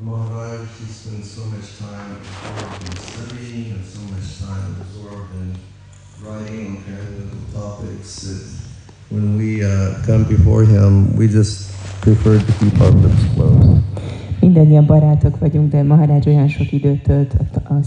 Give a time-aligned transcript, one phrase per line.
[0.00, 5.58] Maharaj, he spends so much time absorbed in studying and so much time absorbed in
[6.22, 8.42] writing on transcendental topics that
[9.10, 13.82] when we uh, come before him, we just prefer to keep our lips closed.
[14.40, 17.80] Mindannyian barátok vagyunk, de Maharaj olyan sok időt tölt a, a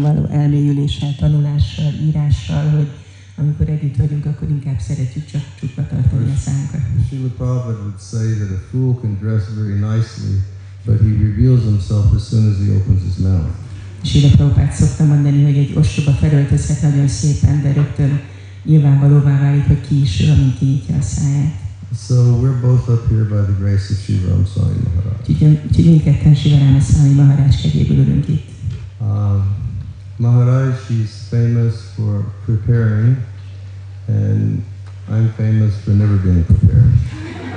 [0.00, 2.88] való elmélyüléssel, tanulással, írással, hogy
[3.36, 6.80] amikor együtt vagyunk, akkor inkább szeretjük csak csukva tartani a szánkat.
[7.08, 10.53] Srila Prabhupada would say that a fool can dress very nicely,
[10.86, 13.50] but he reveals himself as soon as he opens his mouth.
[14.02, 18.20] Sila Prabhupát szokta mondani, hogy egy ostoba felöltözhet nagyon szépen, de rögtön
[18.64, 21.62] nyilvánvalóvá válik, hogy ki is ő, amint kinyitja a száját.
[22.08, 25.18] So we're both up here by the grace of Shiva Ram Swami Maharaj.
[25.28, 28.48] Úgyhogy, mindketten Sivaráma Szami Maharaj kegyéből ülünk itt.
[29.00, 29.44] Um,
[30.16, 33.16] Maharaj, she's famous for preparing,
[34.06, 34.62] and
[35.08, 36.92] I'm famous for never being prepared.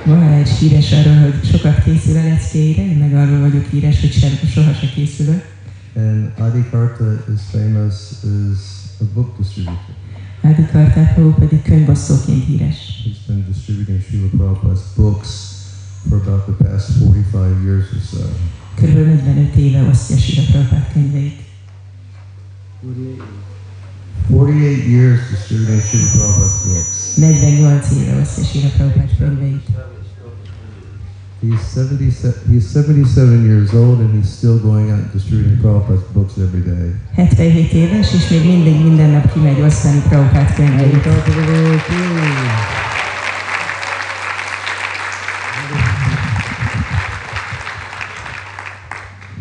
[0.05, 4.31] Maharaj híres arról, hogy sokat készül a leckéire, én meg arról vagyok híres, hogy sem,
[4.53, 5.55] soha se készülök.
[5.95, 8.59] And Adikarta is famous as
[8.99, 9.95] a book distributor.
[10.41, 12.75] Ádi Kartápó pedig könyvosztóként híres.
[13.03, 15.29] He's been distributing Srila Prabhupada's books
[16.09, 18.29] for about the past 45 years or so.
[18.75, 21.39] Körülbelül 45 éve osztja Sila Prabhupát könyveit.
[24.29, 27.17] 48 years distributing Srila Prabhupada's books.
[27.17, 29.63] 48 éve osztja Sila Prabhupát könyveit.
[31.41, 36.37] He's 77, he's 77 years old and he's still going out and distributing Prabhupada's books
[36.37, 36.95] every day.
[37.15, 41.05] 77 éves, és még mindig minden nap kimegy osztani Prabhupát könyveit.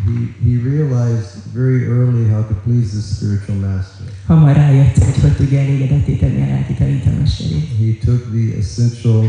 [0.05, 4.16] He, he realized very early how to please his spiritual master.
[4.27, 7.67] Hamar rájött, hogy hogy tudja elégedetté tenni a lelki tanítamesterét.
[7.79, 9.23] He took the essential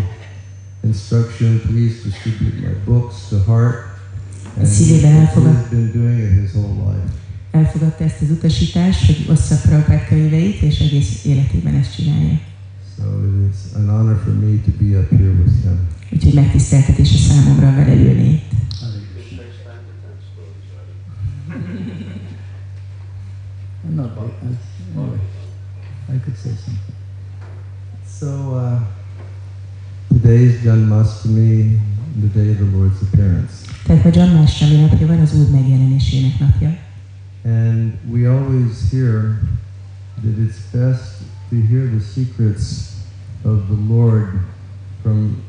[0.84, 3.76] instruction, please distribute my books to heart.
[4.56, 7.12] And he, Szívében elfogad- he's been doing it his whole life.
[7.50, 12.38] Elfogadta ezt az utasítást, hogy ossza Prabhupát könyveit, és egész életében ezt csinálja.
[12.96, 15.78] So it is an honor for me to be up here with him.
[16.12, 18.56] Úgyhogy megtiszteltetés a számomra vele ülni itt.
[23.94, 24.67] Not big.
[24.96, 26.94] I, I could say something.
[28.06, 28.80] So uh,
[30.08, 31.78] today's Janmashtami,
[32.20, 33.66] the day of the Lord's appearance.
[33.86, 36.76] Tehát a Janmashtami napja van, az Úr megjelenésének napja.
[37.44, 39.40] And we always hear
[40.22, 42.92] that it's best to hear the secrets
[43.42, 44.28] of the Lord
[45.02, 45.42] from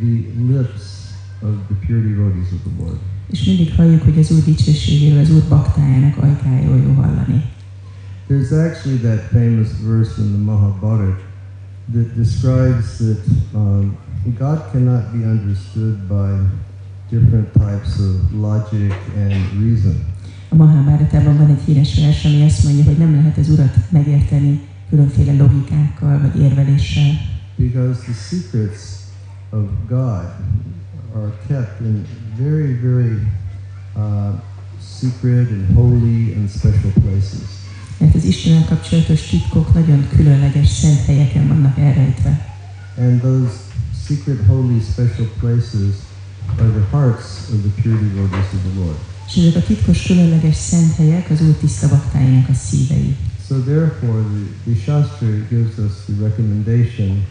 [0.00, 2.98] the lips of the pure devotees of the Lord.
[3.30, 7.44] És mindig halljuk, hogy az Úr dicsőségéről, az Úr baktájának ajkájáról jó hallani.
[8.30, 11.16] There's actually that famous verse in the Mahabharata
[11.88, 13.20] that describes that
[13.56, 13.98] um,
[14.38, 16.38] God cannot be understood by
[17.10, 20.06] different types of logic and reason.
[20.48, 24.60] A Mahabharatában van egy híres vers, ami azt mondja, hogy nem lehet az Urat megérteni
[24.88, 27.12] különféle logikákkal vagy érveléssel.
[27.56, 28.80] Because the secrets
[29.50, 30.30] of God
[31.14, 32.06] are kept in
[32.38, 33.18] very, very
[33.96, 34.34] uh,
[34.80, 37.59] secret and holy and special places.
[38.00, 42.56] Mert az Istennel kapcsolatos titkok nagyon különleges, szent helyeken vannak elrejtve.
[42.98, 43.52] And those
[44.06, 45.94] secret, holy, special places
[46.58, 48.98] are the hearts of the pure devotees of the Lord.
[49.26, 53.16] És ezek a titkos, különleges szent helyek az Úr tiszta baktáinak a szívei.
[53.48, 57.26] So therefore, the, the Shastra gives us the recommendation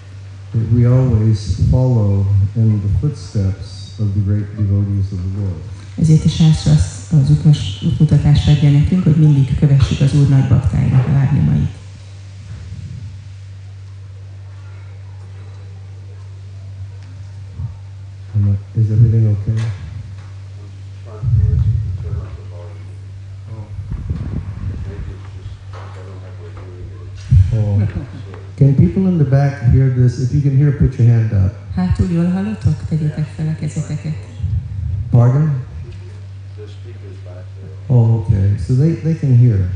[0.51, 2.25] that we always follow
[2.55, 5.61] in the footsteps of the great devotees of the Lord.
[5.95, 10.47] Ezért a sászra azt az utas, útmutatást adja nekünk, hogy mindig kövessük az Úr nagy
[10.47, 11.77] baktáinak a lábnyomait.
[18.79, 19.53] Is everything okay?
[27.53, 27.81] Oh.
[28.55, 30.21] Can people in the back hear this?
[30.21, 31.53] If you can hear, put your hand up.
[31.75, 32.75] Hátul jól hallottok?
[32.89, 34.15] Tegyétek fel a kezeteket.
[35.09, 35.67] Pardon?
[37.89, 38.55] Oh, okay.
[38.57, 39.71] So they, they can hear.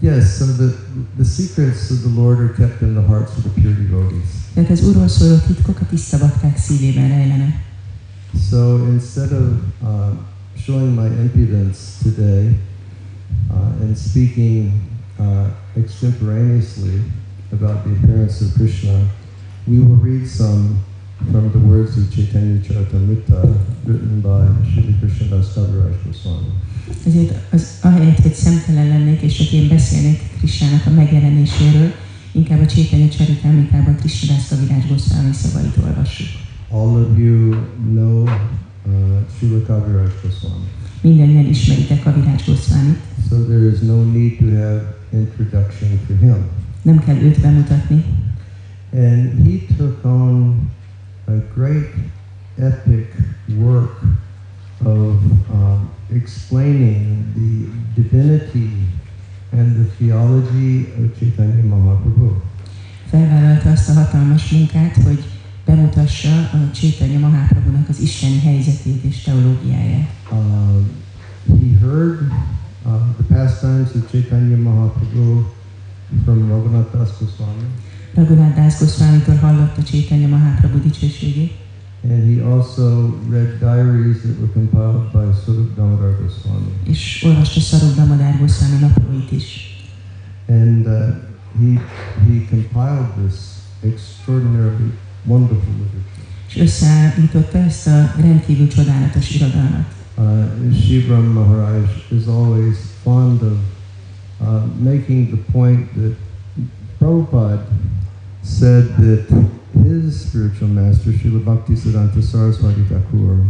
[0.00, 0.76] Yes, so the,
[1.16, 4.46] the secrets of the Lord are kept in the hearts of the pure devotees.
[4.54, 7.64] Tehát az Úrról szóló titkok a tiszta bakták szívében rejlenek.
[8.50, 9.48] So instead of
[9.82, 10.12] uh,
[10.56, 12.54] showing my impudence today
[13.50, 14.72] uh, and speaking
[15.18, 15.46] uh,
[15.76, 17.02] extemporaneously
[17.52, 18.98] about the appearance of Krishna,
[19.66, 20.78] we will read some
[21.30, 23.40] from the words of Chaitanya Charitamrita
[23.84, 26.46] written by Sri Krishna Das Kaviraj Goswami.
[27.06, 31.90] Ezért az, ahelyett, hogy szemtelen lennék, és csak én beszélnék Krisnának a megjelenéséről,
[32.32, 36.26] inkább a Csétanya Csaritámitában Krisnadász Kavirás Goszvámi szavait olvassuk.
[36.70, 37.54] All of you
[37.92, 38.30] know uh,
[39.36, 40.64] Srila Kaviraj Goswami.
[41.00, 42.98] Mindannyian ismeritek Kavirás Goszvámit,
[43.28, 46.36] So there is no need to have introduction for him.
[46.82, 48.04] nem kell őt bemutatni.
[48.92, 50.54] And he took on
[51.28, 51.88] a great
[52.58, 53.06] epic
[53.56, 54.00] work
[54.84, 55.20] of
[55.52, 58.70] um, explaining the divinity
[59.52, 62.42] and the theology of Chaitanya Mahaprabhu.
[63.10, 65.24] Felvállalta azt a hatalmas munkát, hogy
[65.64, 70.10] bemutassa a Csétanya Maháprabhunak az isteni helyzetét és teológiáját.
[70.32, 70.90] Um,
[71.46, 72.20] he heard
[72.84, 75.44] uh, the pastimes of Chaitanya Mahaprabhu
[76.24, 77.68] from Raghunath Das Goswami,
[78.14, 81.52] Raghunath Das Goswamitól hallotta Csétanya Maháprabhu dicsőségét,
[82.02, 86.72] and he also read diaries that were compiled by Swarup Damodar Goswami.
[86.84, 89.76] és olvasta Damadár Goswami naplóit is.
[90.48, 90.92] And uh,
[91.58, 91.80] he,
[92.26, 93.34] he compiled this
[93.82, 94.92] extraordinarily
[95.24, 96.26] wonderful literature.
[96.48, 99.94] És összeállította ezt a rendkívül csodálatos irodalmat.
[100.16, 103.58] Uh, Shivram Maharaj is always fond of
[104.40, 106.16] uh, making the point that
[106.98, 107.66] Prabhupada
[108.42, 109.24] said that
[109.84, 113.44] his spiritual master, Srila Bhaktisiddhanta Saraswati Thakur,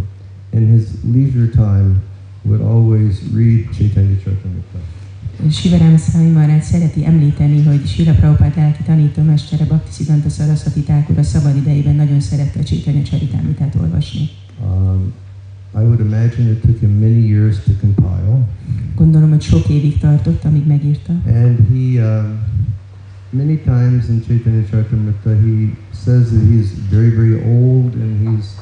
[0.52, 2.00] in his leisure time
[2.44, 4.78] would always read Chaitanya Charitamrita.
[5.50, 11.56] Sivarám Szami Maharaj szereti említeni, hogy Sila Prabhupád lelki tanítómestere Bhaktisiddhanta Saraswati Thakur a szabad
[11.56, 14.28] idejében nagyon szerette a Csétanya Csaritámitát olvasni.
[14.64, 15.12] Um,
[15.74, 18.48] I would imagine it took him many years to compile.
[18.96, 21.12] Gondolom, hogy sok évig tartott, amíg megírta.
[21.26, 22.38] And he, um,
[23.32, 28.56] many times in Chaitanya Charitamrita, he says that he's very, very old and he's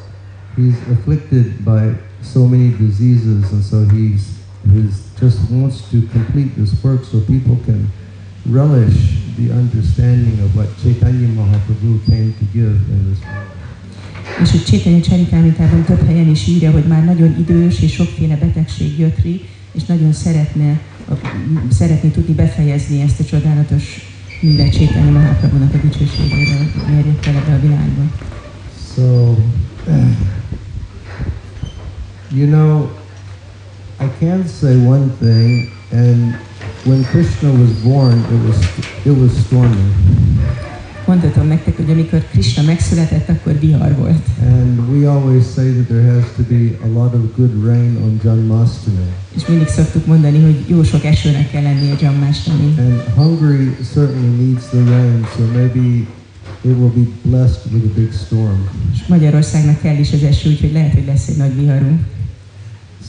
[0.56, 4.38] he's afflicted by so many diseases, and so he's
[4.72, 7.90] he's just wants to complete this work so people can
[8.46, 13.50] relish the understanding of what Chaitanya Mahaprabhu came to give in this world.
[14.42, 18.98] És hogy Csétanya Csaritámitában több helyen is írja, hogy már nagyon idős és sokféle betegség
[18.98, 19.24] jött
[19.72, 20.80] és nagyon szeretne,
[21.70, 24.05] szeretné tudni befejezni ezt a csodálatos
[24.42, 28.02] Maháprabhunak a dicsőségéről, miért jött el ebbe a világba.
[28.94, 29.34] So,
[29.86, 30.16] eh,
[32.32, 32.88] you know,
[34.00, 36.34] I can say one thing, and
[36.84, 38.58] when Krishna was born, it was
[39.04, 39.92] it was stormy,
[41.06, 44.22] Mondhatom nektek, hogy amikor Krishna megszületett, akkor vihar volt.
[44.40, 48.20] and we always say that there has to be a lot of good rain on
[48.24, 48.96] Janmashtami,
[49.36, 52.74] És mindig szoktuk mondani, hogy jó sok esőnek kell lennie Jammástani.
[52.78, 55.80] and Hungary certainly needs the rain, so maybe
[56.60, 58.60] it will be blessed with a big storm.
[58.94, 62.00] És Magyarországnak kell is az eső, úgyhogy lehet, hogy lesz egy nagy viharunk.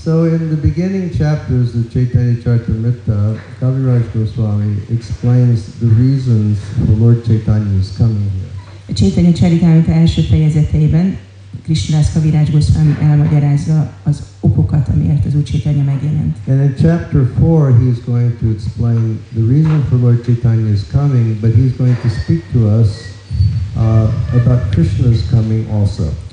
[0.08, 7.26] So in the beginning chapters of Chaitanya Charitamrita, Kaviraj Goswami explains the reasons for Lord
[7.26, 8.50] Chaitanya's coming here.
[8.88, 11.18] A Csétanya Csaritámita első fejezeteiben
[11.64, 16.38] Krishnás Kavirás Goswami elmagyarázza az okokat, amiért az Úr Csétanya megjelent.
[16.48, 21.54] And in chapter 4, he's going to explain the reason for Lord Chaitanya's coming, but
[21.54, 22.90] he's going to speak to us
[23.76, 26.27] uh, about Krishna's coming also.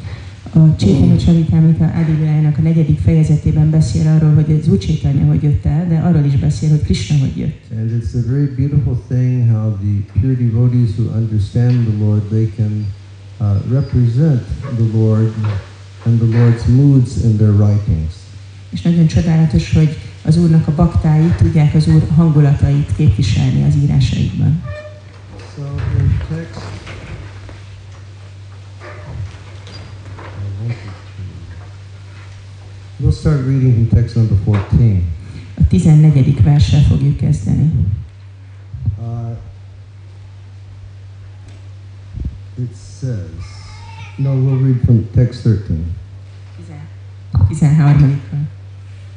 [0.56, 5.64] A Csétanya Csaritámita Adivilájának a negyedik fejezetében beszél arról, hogy az Úr Csétanya hogy jött
[5.64, 7.60] el, de arról is beszél, hogy Krishna hogy jött.
[7.78, 12.52] And it's a very beautiful thing how the pure devotees who understand the Lord, they
[12.56, 12.86] can
[13.40, 14.42] uh, represent
[14.76, 15.32] the Lord
[16.04, 18.12] and the Lord's moods in their writings.
[18.70, 24.62] És nagyon csodálatos, hogy az Úrnak a baktái tudják az Úr hangulatait képviselni az írásaikban.
[25.56, 25.62] So
[25.98, 26.73] in text,
[33.00, 35.04] we'll start reading from text number 14.
[35.56, 36.42] A 14.
[36.42, 37.70] verssel fogjuk kezdeni.
[39.00, 39.34] Uh,
[42.56, 43.30] it says,
[44.18, 45.92] no, we'll read from text 13.
[47.98, 48.46] 13.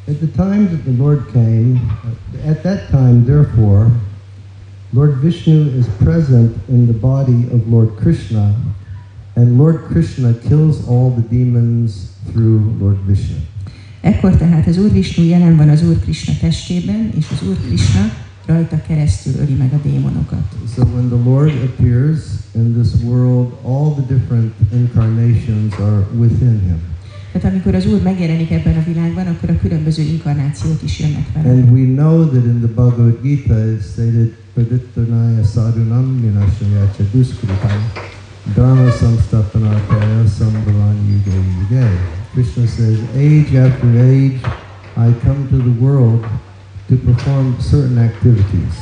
[0.07, 1.79] At the time that the Lord came,
[2.46, 3.91] at that time, therefore,
[4.93, 8.55] Lord Vishnu is present in the body of Lord Krishna,
[9.36, 13.38] and Lord Krishna kills all the demons through Lord Vishnu.
[14.08, 18.02] Ekkor tehát az Úr Vishnu jelen van az Úr Krishna testében, és az Úr Krishna
[18.46, 20.46] rajta keresztül öli meg a démonokat.
[20.76, 22.20] So when the Lord appears
[22.56, 26.80] in this world, all the different incarnations are within him.
[27.32, 31.50] Tehát amikor az Úr megjelenik ebben a világban, akkor a különböző inkarnációk is jönnek vele.
[31.50, 37.82] And we know that in the Bhagavad Gita it's stated, Pradittanaya sadhunam vinashaya cha duskritai
[38.56, 42.17] dharma samstapanartaya sambhavan yuge yuge.
[42.34, 44.39] Krishna says, age after age,
[44.96, 46.25] I come to the world
[46.89, 48.74] to perform certain activities.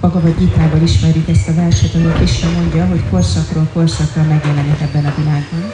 [0.00, 5.14] Bhagavad Gita-ból ismerjük ezt a verset, ahol Krishna mondja, hogy korszakról korszakra megjelenik ebben a
[5.16, 5.72] világban.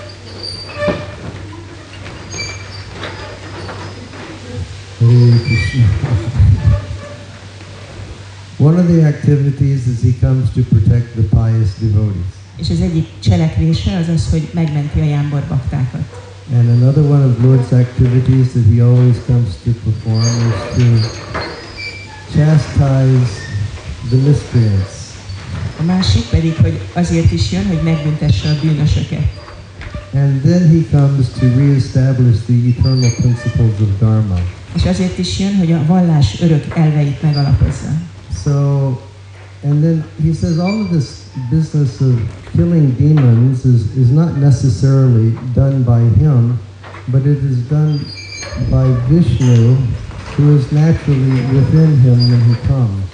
[4.98, 5.84] Hare Krishna.
[8.58, 12.32] One of the activities is he comes to protect the pious devotees.
[12.56, 16.25] És az egyik cselekvése az az, hogy megmenti a jámbor baktákat.
[16.52, 20.86] And another one of Lord's activities that he always comes to perform is to
[22.32, 23.40] chastise
[24.10, 25.14] the miscreants.
[25.80, 29.44] A másik pedig, hogy azért is jön, hogy megbüntesse a bűnösöket.
[30.14, 34.38] And then he comes to reestablish the eternal principles of Dharma.
[34.74, 37.90] És azért is jön, hogy a vallás örök elveit megalapozza.
[38.44, 38.52] So,
[39.64, 41.06] and then he says all of this
[41.50, 42.14] business of
[42.56, 46.58] killing demons is, is not necessarily done by him,
[47.12, 48.00] but it is done
[48.70, 49.76] by Vishnu,
[50.36, 53.04] who is naturally within him when he comes.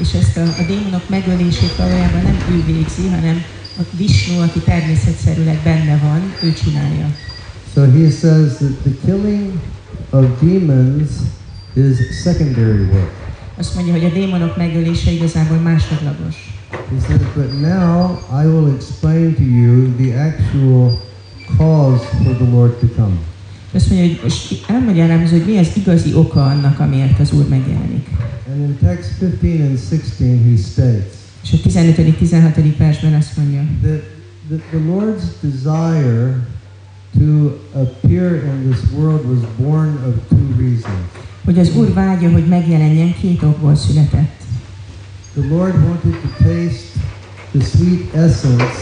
[0.00, 3.42] És ezt a, a démonok megölését valójában nem ő végzi, hanem
[3.78, 7.06] a Vishnu, aki természetszerűleg benne van, ő csinálja.
[7.74, 9.52] So he says that the killing
[10.10, 11.10] of demons
[11.74, 13.10] is secondary work.
[13.58, 16.45] Azt mondja, hogy a démonok megölése igazából másodlagos.
[16.90, 20.98] He says, but now I will explain to you the actual
[21.56, 23.16] cause for the Lord to come.
[23.72, 28.08] Azt mondja, hogy most elmagyarázom, hogy mi az igazi oka annak, amiért az Úr megjelenik.
[28.52, 32.74] And in text 15 and 16 he states És a 15.-16.
[32.78, 34.02] versben azt mondja, that
[34.48, 36.46] the, the Lord's desire
[37.18, 41.06] to appear in this world was born of two reasons.
[41.44, 44.35] hogy az Úr vágya, hogy megjelenjen, két okból született.
[45.36, 46.96] The Lord wanted to taste
[47.52, 48.72] the sweet essence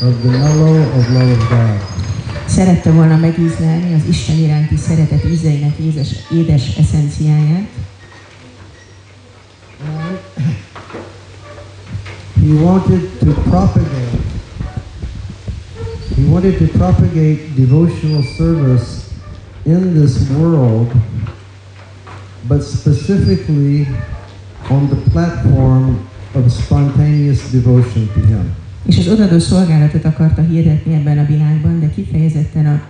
[0.00, 1.80] of the mellow of love of God.
[2.46, 7.68] Szerette volna megízlelni az Isten iránti szeretet ízeinek édes, édes eszenciáját,
[9.84, 10.18] And
[12.44, 14.20] he wanted to propagate.
[16.16, 19.10] He wanted to propagate devotional service
[19.62, 20.92] in this world,
[22.48, 23.86] but specifically
[24.70, 25.96] on the platform
[26.32, 28.54] of spontaneous devotion to him.
[28.86, 32.80] és az odadó szolgálatot akarta hirdetni ebben a világban, de kifejezetten a,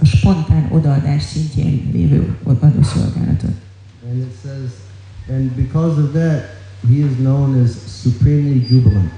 [0.00, 3.50] a spontán odaadás szintjén lévő odadó szolgálatot.
[4.10, 4.70] And it says,
[5.38, 6.40] and because of that,
[6.88, 7.70] he is known as
[8.02, 9.10] supremely jubilant.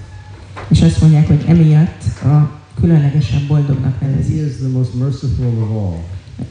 [0.68, 2.50] És azt mondják, hogy emiatt a
[2.80, 4.34] különlegesen boldognak And he nevezi.
[4.46, 5.98] is the most merciful of all.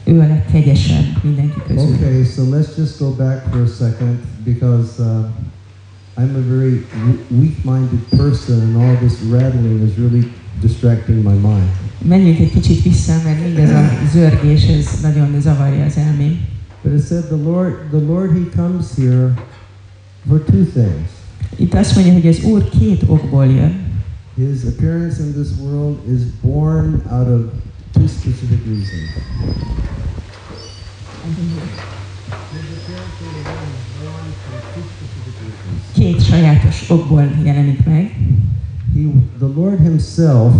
[0.04, 1.94] Ő a legkegyesebb mindenki közül.
[1.94, 5.24] Okay, so let's just go back for a second because uh,
[6.16, 6.84] I'm a very
[7.30, 11.70] weak-minded person, and all this rattling is really distracting my mind.
[12.04, 16.38] Menjünk egy kicsit vissza, mert mindez a zörgés, ez nagyon zavarja az elmém.
[16.82, 19.34] But it said the Lord, the Lord, He comes here
[20.28, 21.08] for two things.
[21.56, 23.80] Itt azt mondja, hogy az Úr két okból jön.
[24.34, 27.40] His appearance in this world is born out of
[28.02, 29.10] two specific reasons.
[32.52, 35.80] His appearance in the world is born from two specific reasons.
[35.92, 38.10] Két sajátos okból jelenik meg.
[38.94, 39.00] He,
[39.38, 40.52] the Lord Himself,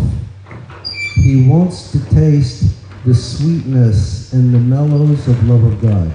[1.15, 2.65] He wants to taste
[3.05, 6.13] the sweetness and the mellows of love of God.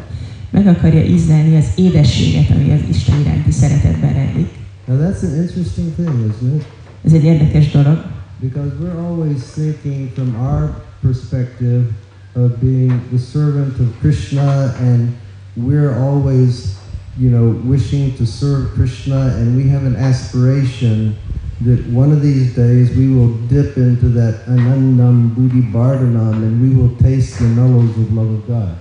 [0.50, 4.50] Meg akarja ízlelni az édességet, ami az Isten iránti szeretetben rejlik.
[4.86, 6.66] Now that's an interesting thing, isn't it?
[7.04, 8.06] Ez egy érdekes dolog,
[8.40, 11.94] Because we're always thinking from our perspective
[12.36, 15.16] of being the servant of Krishna, and
[15.56, 16.78] we're always,
[17.18, 21.16] you know, wishing to serve Krishna, and we have an aspiration
[21.62, 26.70] that one of these days we will dip into that anandam buddhi bardhanam and we
[26.78, 28.76] will taste the mellows of love of God.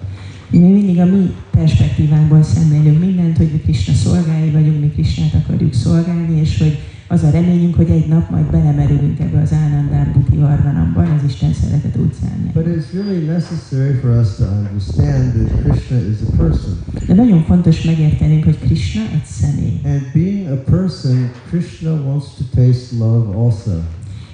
[0.51, 5.73] mi mindig a mi perspektívánkból szemlélünk mindent, hogy mi Krishna szolgái vagyunk, mi Krishnát akarjuk
[5.73, 6.79] szolgálni, és hogy
[7.09, 11.53] az a reményünk, hogy egy nap majd belemerülünk ebbe az Ánandár Buti Varvanamban, az Isten
[11.53, 12.51] szeretet utcán.
[12.53, 16.79] But it's really necessary for us to understand that Krishna is a person.
[17.07, 19.81] De nagyon fontos megértenünk, hogy Krishna egy személy.
[19.85, 23.71] And being a person, Krishna wants to taste love also.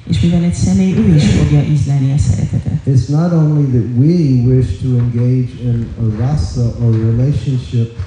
[0.09, 2.81] És mivel egy személy, ő is fogja ízlelni a szeretetet.
[2.87, 4.17] It's not only that we
[4.55, 7.99] wish to engage in a rasa or relationship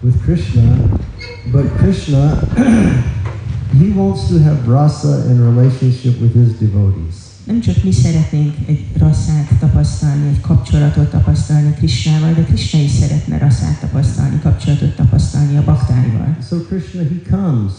[0.00, 0.76] with Krishna,
[1.52, 2.40] but Krishna,
[3.78, 7.14] he wants to have rasa in relationship with his devotees.
[7.44, 13.38] Nem csak mi szeretnénk egy rasszát tapasztalni, egy kapcsolatot tapasztalni Krishnával, de Krishna is szeretne
[13.38, 16.36] rasszát tapasztalni, kapcsolatot tapasztalni a baktáival.
[16.48, 17.72] So Krishna, he comes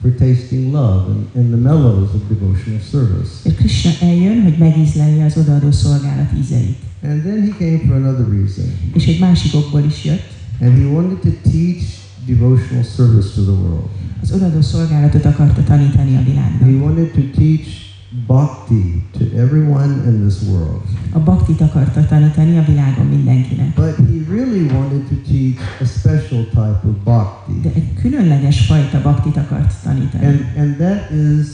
[0.00, 3.30] for tasting love and, and the mellows of devotional service.
[3.42, 6.78] És Krishna eljön, hogy megízlelje az odaadó szolgálat ízeit.
[7.02, 8.72] And then he came for another reason.
[8.92, 13.50] És egy másik okból is jött, And he wanted to teach devotional service to the
[13.50, 13.88] world.
[14.22, 16.68] Az odaadó szolgálatot akarta tanítani a világnak.
[16.68, 17.86] He wanted to teach
[18.26, 20.82] bhakti to everyone in this world.
[21.12, 23.74] A baktit akarta tanítani a világon mindenkinek.
[23.74, 27.52] But he really wanted to teach a special type of bhakti.
[27.62, 30.24] De egy különleges fajta baktit akart tanítani.
[30.24, 31.46] And, and that is,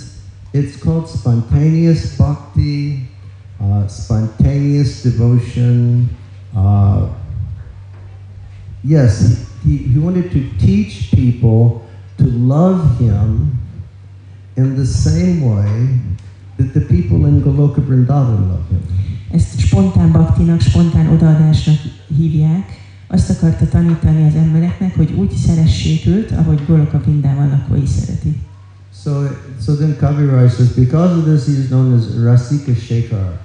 [0.50, 3.08] it's called spontaneous bhakti,
[3.60, 6.08] uh, spontaneous devotion.
[6.54, 7.08] Uh,
[8.80, 11.80] yes, he, he wanted to teach people
[12.16, 13.50] to love him
[14.56, 16.00] in the same way
[16.56, 18.80] that the people in Goloka Vrindavan love him.
[19.32, 21.76] Ezt spontán baktinak, spontán odaadásnak
[22.16, 22.80] hívják.
[23.08, 28.36] Azt akarta tanítani az embereknek, hogy úgy szeressék őt, ahogy Goloka Vrindában lakói szereti.
[29.02, 29.10] So,
[29.64, 33.40] so then Kaviraj says, because of this, he is known as Rasika Shekhar,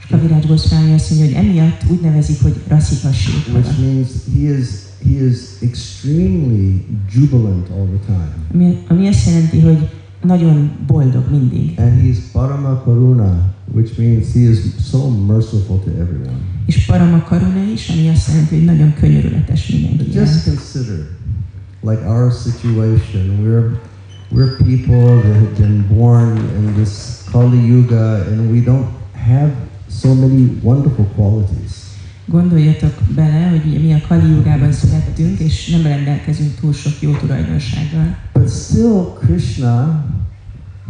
[0.00, 3.58] És Kavirács Goszvámi azt mondja, hogy emiatt úgy nevezik, hogy Rasika Sékara.
[3.58, 4.66] which means he is
[5.04, 9.88] he is extremely jubilant all the time, Ami, ami azt jelenti, hogy
[10.22, 11.78] nagyon boldog mindig.
[11.78, 14.58] and he's Parama Karuna, which means he is
[14.90, 16.36] so merciful to everyone.
[16.66, 20.24] És Parama Karuna is, ami azt jelenti, hogy nagyon könyörületes But mindenkivel.
[20.24, 21.06] just consider,
[21.82, 23.70] like our situation, we're
[24.30, 29.50] we're people that have been born in this Kali Yuga, and we don't have
[29.90, 31.77] so many wonderful qualities.
[32.30, 37.12] Gondoljatok bele, hogy mi- mi a Kali Jugában születtünk, és nem rendelkezünk túl sok jó
[37.16, 38.16] tulajdonsággal.
[38.32, 40.04] But still, Krishna,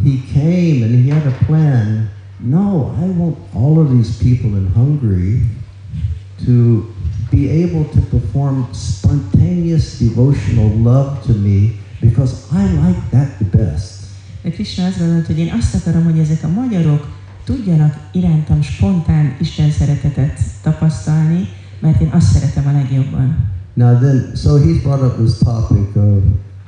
[0.03, 2.07] he came and he had a plan.
[2.49, 5.41] No, I want all of these people in Hungary
[6.45, 6.85] to
[7.31, 13.97] be able to perform spontaneous devotional love to me because I like that the best.
[14.41, 17.07] De Krishna azt gondolt, hogy én azt akarom, hogy ezek a magyarok
[17.49, 21.47] tudjanak irántam spontán Isten szeretetet tapasztalni,
[21.79, 23.37] mert én azt szeretem a legjobban.
[23.73, 26.23] Now then, so he's brought up this topic of,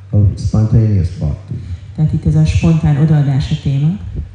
[0.10, 1.54] of spontaneous bhakti.
[1.96, 3.88] Tehát itt ez a spontán odaadás a téma.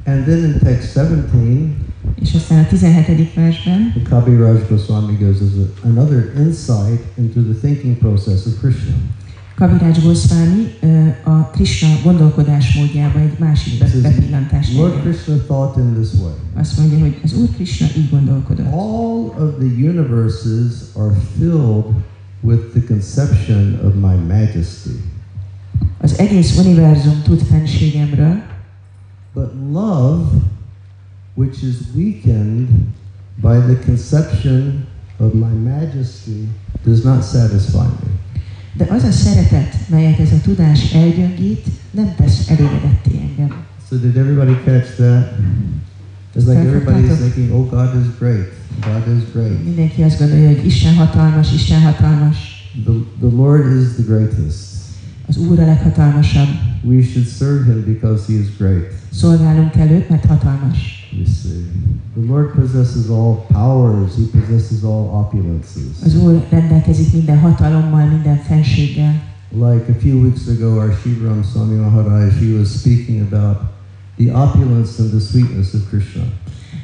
[0.05, 1.75] And then in text 17,
[2.21, 3.35] És aztán a 17.
[3.35, 8.95] versben the Kaviraj Goswami as a, another insight into the thinking process of Krishna.
[9.57, 15.01] Kavirács Goszvámi ö, a Krishna gondolkodásmódjába egy másik be- bepillantást Lord.
[15.01, 16.33] Krishna thought in this way.
[16.55, 18.67] Azt mondja, hogy az Úr Krishna így gondolkodott.
[18.73, 21.85] All of the universes are filled
[22.41, 25.01] with the conception of my majesty.
[26.01, 28.43] Az egész univerzum tud fenségemről,
[29.35, 30.25] But love,
[31.35, 32.69] which is weakened
[33.35, 34.85] by the conception
[35.19, 36.49] of my majesty,
[36.85, 38.11] does not satisfy me.
[38.77, 43.57] De az a szeretet, melyet ez a tudás elgyöngít, nem tesz elégedetté engem.
[43.89, 45.33] So did everybody catch that?
[46.35, 48.53] It's like everybody's thinking, oh, God is great.
[48.85, 49.65] God is great.
[49.65, 52.37] Mindenki azt gondolja, hogy Isten hatalmas, Isten hatalmas,
[52.85, 54.65] The, the Lord is the greatest.
[55.29, 56.49] az Úr a leghatalmasabb.
[56.83, 58.93] We should serve him because he is great.
[59.13, 60.96] Szolgálunk előtt, mert hatalmas.
[61.11, 61.65] You see.
[62.15, 64.17] The Lord possesses all powers.
[64.17, 66.03] He possesses all opulences.
[66.05, 69.23] Az Úr rendelkezik minden hatalommal, minden fenséggel.
[69.51, 73.59] Like a few weeks ago, our Shivram Swami Maharaj, he was speaking about
[74.17, 76.23] the opulence and the sweetness of Krishna.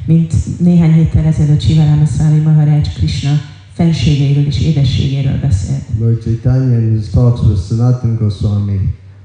[0.07, 3.31] Mint néhány héttel ezelőtt Sivarama Swami Maharaj Krishna
[3.73, 5.83] fenségeiről és édességéről beszélt.
[5.99, 8.79] Lord Chaitanya, in his talks with Sanatan Goswami,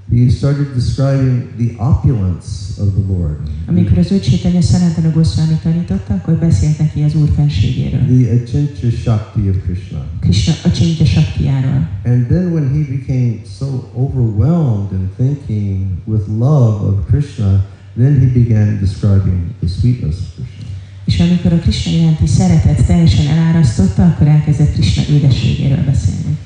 [0.09, 6.13] he started describing the opulence of the Lord, Amikor az Úr Chaitanya Sanatana Goswami tanította,
[6.13, 7.99] akkor beszélt neki az Úr fenségéről.
[7.99, 10.05] the Achintya Shakti of Krishna.
[10.19, 11.87] Krishna a Csintya Saktiáról.
[12.05, 17.65] And then when he became so overwhelmed in thinking with love of Krishna,
[17.97, 20.65] then he began describing the sweetness of Krishna.
[21.05, 26.37] És amikor a Krishna iránti szeretet teljesen elárasztotta, akkor elkezdett Krishna édességéről beszélni.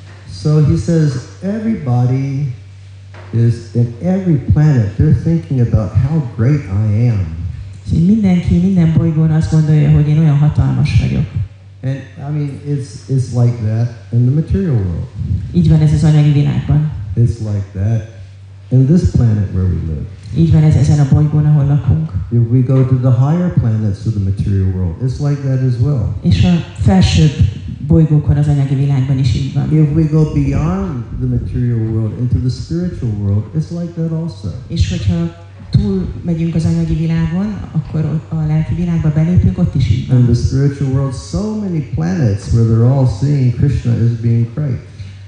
[0.41, 2.53] So he says everybody
[3.33, 7.25] is in every planet, they're thinking about how great I am.
[7.85, 11.25] És mindenki, minden bolygón azt gondolja, hogy én olyan hatalmas vagyok.
[11.83, 15.07] And I mean, it's, it's like that in the material world.
[15.53, 16.91] Így van ez az anyagi világban.
[17.15, 18.10] It's like that
[18.71, 20.05] in this planet where we live.
[20.37, 22.11] Így van ez ezen a bolygón, ahol lakunk.
[22.29, 25.75] If we go to the higher planets of the material world, it's like that as
[25.81, 26.15] well.
[26.21, 27.35] És a felsőbb
[27.87, 29.71] bolygókon az anyagi világban is így van.
[29.71, 34.47] If we go beyond the material world into the spiritual world, it's like that also.
[34.67, 35.35] És hogyha
[35.69, 40.23] túl megyünk az anyagi világon, akkor a lelki világba belépünk, ott is így van.
[40.25, 44.79] the spiritual world, so many planets where they're all seeing Krishna as being great.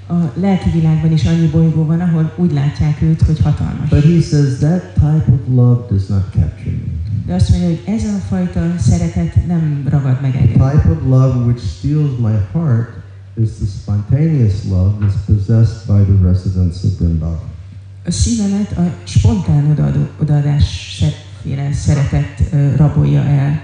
[0.08, 3.88] A lelki világban is annyi bolygó van, ahol úgy látják őt, hogy hatalmas.
[3.88, 6.92] But he says that type of love does not capture me.
[7.26, 10.70] De azt mondja, hogy ez a fajta szeretet nem ragad meg The engem.
[10.70, 12.88] type of love which steals my heart
[13.36, 17.38] is the spontaneous love that's possessed by the residents of Vrindavan.
[18.06, 19.76] A szívemet a spontán
[20.20, 21.02] odaadás
[21.72, 23.62] szeretet rabolja el.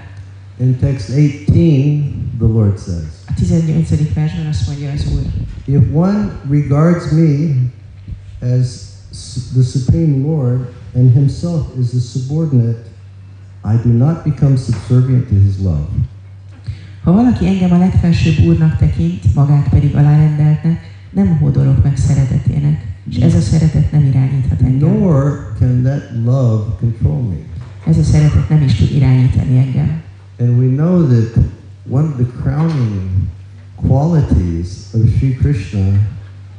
[0.61, 4.13] In text 18, the Lord says, A 18.
[4.13, 5.21] versben azt mondja az Úr,
[5.65, 7.55] If one regards me
[8.39, 8.89] as
[9.53, 12.83] the supreme Lord and himself is a subordinate,
[13.63, 15.87] I do not become subservient to his love.
[17.03, 23.17] ha valaki engem a legfelsőbb Úrnak tekint, magát pedig alárendeltnek, nem hódolok meg szeretetének, és
[23.17, 24.89] ez a szeretet nem irányíthat engem.
[24.89, 27.35] Nor can that love control me.
[27.87, 30.00] Ez a szeretet nem is tud irányítani engem.
[30.41, 31.31] And we know that
[31.85, 33.29] one of the crowning
[33.77, 35.99] qualities of Sri Krishna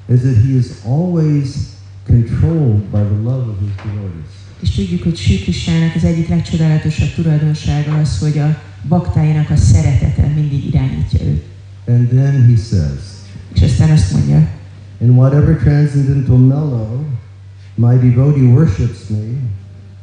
[0.09, 1.75] is that he is always
[2.07, 4.31] controlled by the love of his devotees.
[4.61, 10.27] És tudjuk, hogy Sri Krishnának az egyik legcsodálatosabb tulajdonsága az, hogy a baktáinak a szeretete
[10.35, 11.45] mindig irányítja őt.
[11.87, 13.01] And then he says,
[13.55, 14.49] És aztán azt mondja,
[15.01, 17.05] In whatever transcendental mellow
[17.75, 19.51] my devotee worships me,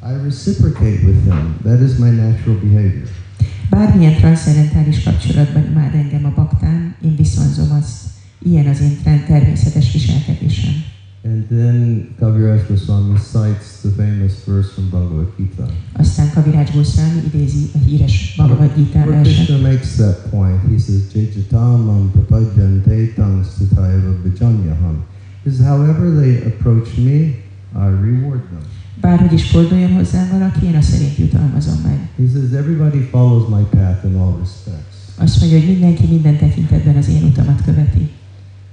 [0.04, 1.60] I reciprocate with them.
[1.63, 3.08] That is my natural behavior.
[3.69, 8.08] Bármilyen transzcendentális kapcsolatban imád engem a baktám, én viszonzom azt.
[8.41, 10.73] Ilyen az én trend- természetes viselkedésem.
[11.23, 15.65] And then Kaviraj Goswami cites the famous verse from Bhagavad Gita.
[15.93, 19.23] Aztán Kaviraj Goswami idézi a híres Bhagavad Gita verset.
[19.23, 25.03] Krishna makes that point, he says, Jajatamam prapajante tang sutayava vijanyaham.
[25.43, 27.17] He says, however they approach me,
[27.75, 28.63] I reward them.
[29.01, 32.09] Bárhogy is forduljon hozzám valaki, én a szerint jutalmazom meg.
[32.17, 34.97] He says, everybody follows my path in all respects.
[35.15, 38.09] Azt mondja, hogy mindenki minden tekintetben az én utamat követi.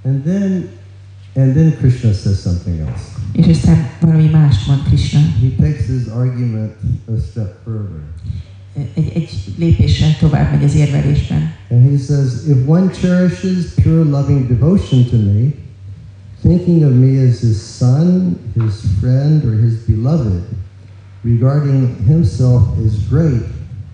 [0.03, 0.67] And then,
[1.35, 3.03] and then Krishna says something else.
[3.31, 5.19] És aztán valami mást mond Krishna.
[5.19, 6.71] He takes his argument
[7.05, 8.01] a step further.
[8.93, 11.51] Egy, egy lépéssel tovább megy az érvelésben.
[11.69, 15.53] And he says, if one cherishes pure loving devotion to me,
[16.41, 20.43] thinking of me as his son, his friend, or his beloved,
[21.23, 23.43] regarding himself as great,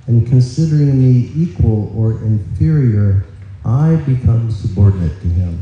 [0.07, 3.25] and considering me equal or inferior,
[3.65, 5.59] I become subordinate to him.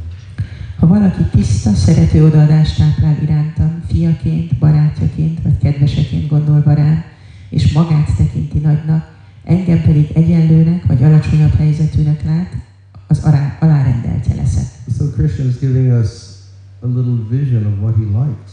[0.80, 7.04] Ha valaki tiszta, szerető odaadást táplál irántam, fiaként, barátjaként vagy kedveseként gondolva rám,
[7.50, 9.04] és magát tekinti nagynak,
[9.44, 12.56] engem pedig egyenlőnek vagy alacsonyabb helyzetűnek lát,
[13.08, 14.66] az alá, alárendeltje leszek.
[14.98, 16.31] So Krishna is giving us
[16.84, 18.52] a little vision of what he likes,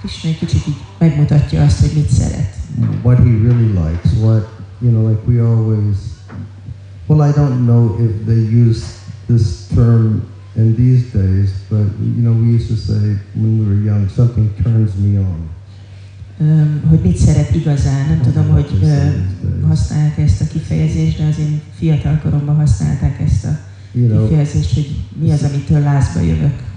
[0.00, 2.54] Krishna egy kicsit így megmutatja azt, hogy mit szeret.
[3.02, 4.48] what he really likes, what,
[4.80, 5.96] you know, like we always,
[7.06, 8.84] well, I don't know if they use
[9.26, 10.22] this term
[10.56, 14.50] in these days, but, you know, we used to say when we were young, something
[14.62, 15.50] turns me on.
[16.40, 21.38] Öm, hogy mit szeret igazán, nem tudom, hogy ö, használják ezt a kifejezést, de az
[21.38, 23.58] én fiatal koromban használták ezt a
[23.94, 26.71] You know, kifejezést, hogy mi az, amitől lázba jövök.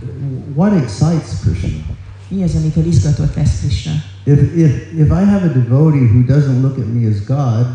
[0.56, 1.84] What excites Krishna?
[2.30, 3.92] Mi az, amitől izgatott lesz Krishna.
[4.24, 7.68] If, if, if I have a devotee who doesn't look at me as God,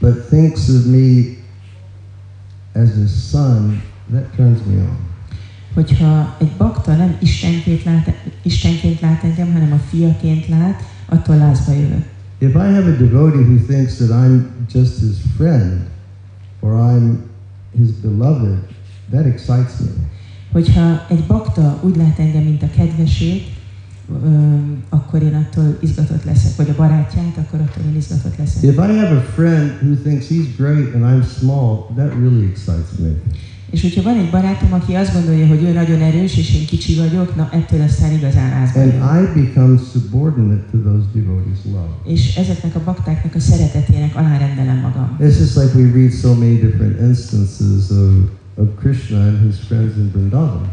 [0.00, 1.38] but thinks of me
[2.72, 4.96] as his son, that turns me on.
[5.74, 11.72] Hogyha egy bakta nem Istenként lát, Istenként lát engem, hanem a fiaként lát, attól lázba
[11.72, 12.04] jövök.
[12.38, 15.86] If I have a devotee who thinks that I'm just his friend
[16.60, 17.18] or I'm
[17.78, 18.58] his beloved,
[19.10, 19.90] that excites me.
[20.52, 23.42] Hogyha egy bakta úgy lát engem, mint a kedvesét,
[24.88, 28.62] akkor én attól izgatott leszek, vagy a barátját, akkor attól én izgatott leszek.
[28.62, 32.98] If I have a friend who thinks he's great and I'm small, that really excites
[32.98, 33.08] me.
[33.70, 36.94] És hogyha van egy barátom, aki azt gondolja, hogy ő nagyon erős, és én kicsi
[36.94, 38.92] vagyok, na ettől aztán igazán lázba And.
[38.92, 41.94] I become subordinate to those devotees' love.
[42.04, 45.16] És ezeknek a baktáknak a szeretetének alárendelem magam.
[45.20, 48.12] It's just like we read so many different instances of,
[48.60, 50.68] of Krishna and his friends in Vrindavan.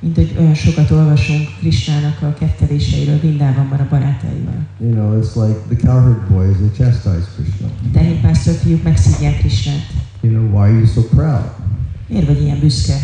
[0.00, 4.66] Mint hogy olyan sokat olvasunk Krisnának a ketteléseiről Vrindávamban a barátaival.
[4.80, 7.66] You know, it's like the cowherd boys, they chastise Krishna.
[7.92, 9.86] Tehénpásztor fiúk megszidják Krisnát.
[10.20, 11.44] You know, why are you so proud?
[12.08, 12.96] Miért vagy ilyen büszke?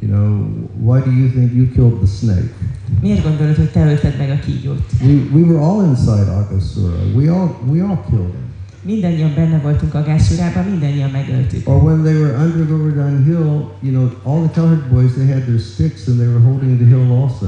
[0.00, 0.48] You know,
[0.80, 2.52] why do you think you killed the snake?
[3.00, 4.92] Miért gondolod, hogy te ölted meg a kígyót?
[5.02, 6.96] We, we were all inside Aghasura.
[7.14, 8.46] We all, we all killed him.
[8.88, 11.68] Mindannyian benne voltunk a gászúrában, mindannyian megöltük.
[11.68, 15.42] Or when they were under Govardhan Hill, you know, all the cowherd boys, they had
[15.42, 17.46] their sticks and they were holding the hill also.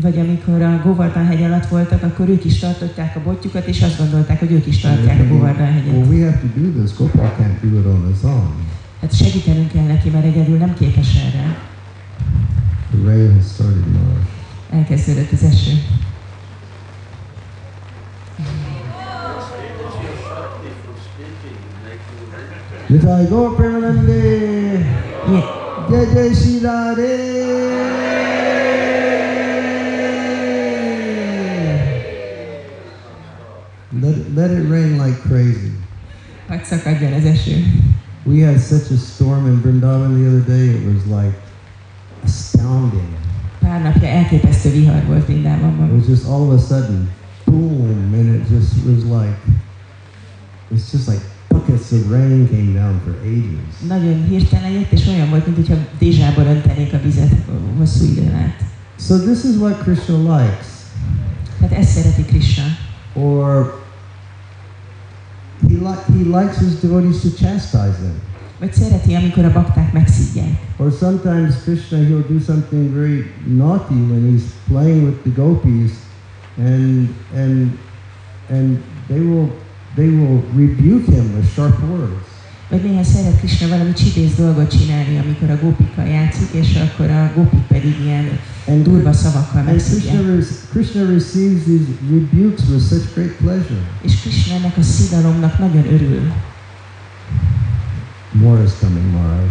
[0.00, 3.98] Vagy amikor a Govardhan hegy alatt voltak, akkor ők is tartották a botjukat, és azt
[3.98, 6.06] gondolták, hogy ők is tartják a Govardhan well, hegyet.
[6.08, 6.96] we have to do this.
[6.96, 8.52] Gopal can't do it on his own.
[9.00, 11.56] Hát segítenünk kell neki, mert egyedül nem képes erre.
[12.90, 14.78] The rain has started now.
[14.78, 15.72] Elkezdődött az eső.
[23.00, 24.20] Premanande!
[25.28, 25.42] Ilyen,
[25.90, 26.60] Jai Jai Shri
[34.00, 35.72] Let, it- let it rain like crazy.
[36.48, 37.52] Hadd szakadjon az eső.
[38.24, 41.34] We had such a storm in Vrindavan the other day, it was like
[42.24, 43.08] astounding.
[43.60, 45.90] Pár napja elképesztő vihar volt It Vindávamban.
[45.96, 47.08] was just all of a sudden,
[47.44, 49.36] boom, and it just was like,
[50.70, 51.20] it's just like
[51.62, 53.88] buckets of rain came down for ages.
[53.88, 57.32] Nagyon hirtelen jött, és olyan volt, mintha dézsába öntenék a vizet
[57.78, 58.64] hosszú időn át.
[58.98, 60.66] So this is what Krishna likes.
[61.60, 62.64] Tehát ezt szereti Krishna.
[63.14, 63.80] Or
[65.68, 68.14] he, li- he likes his devotees to chastise them.
[68.58, 70.60] Vagy szereti, amikor a bakták megszidják.
[70.76, 75.90] Or sometimes Krishna, he'll do something very naughty when he's playing with the gopis,
[76.58, 77.78] and and
[78.50, 79.50] and they will
[79.94, 82.30] they will rebuke him with sharp words.
[82.68, 87.32] Vagy néha szeret Krishna valami csipész dolgot csinálni, amikor a gópikkal játszik, és akkor a
[87.34, 90.16] gópik pedig ilyen And, durva szavakkal and megszidják.
[90.16, 93.82] Krishna, re- Krishna receives these rebukes with such great pleasure.
[94.02, 96.32] És Krishna ennek a szidalomnak nagyon örül.
[98.30, 99.46] More is coming, Maharaj.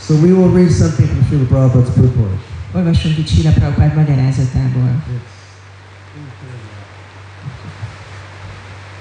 [0.00, 2.40] So we will read something from Srila Prabhupada's purport.
[2.74, 5.02] Olvassunk itt Sila Prabhupád magyarázatából.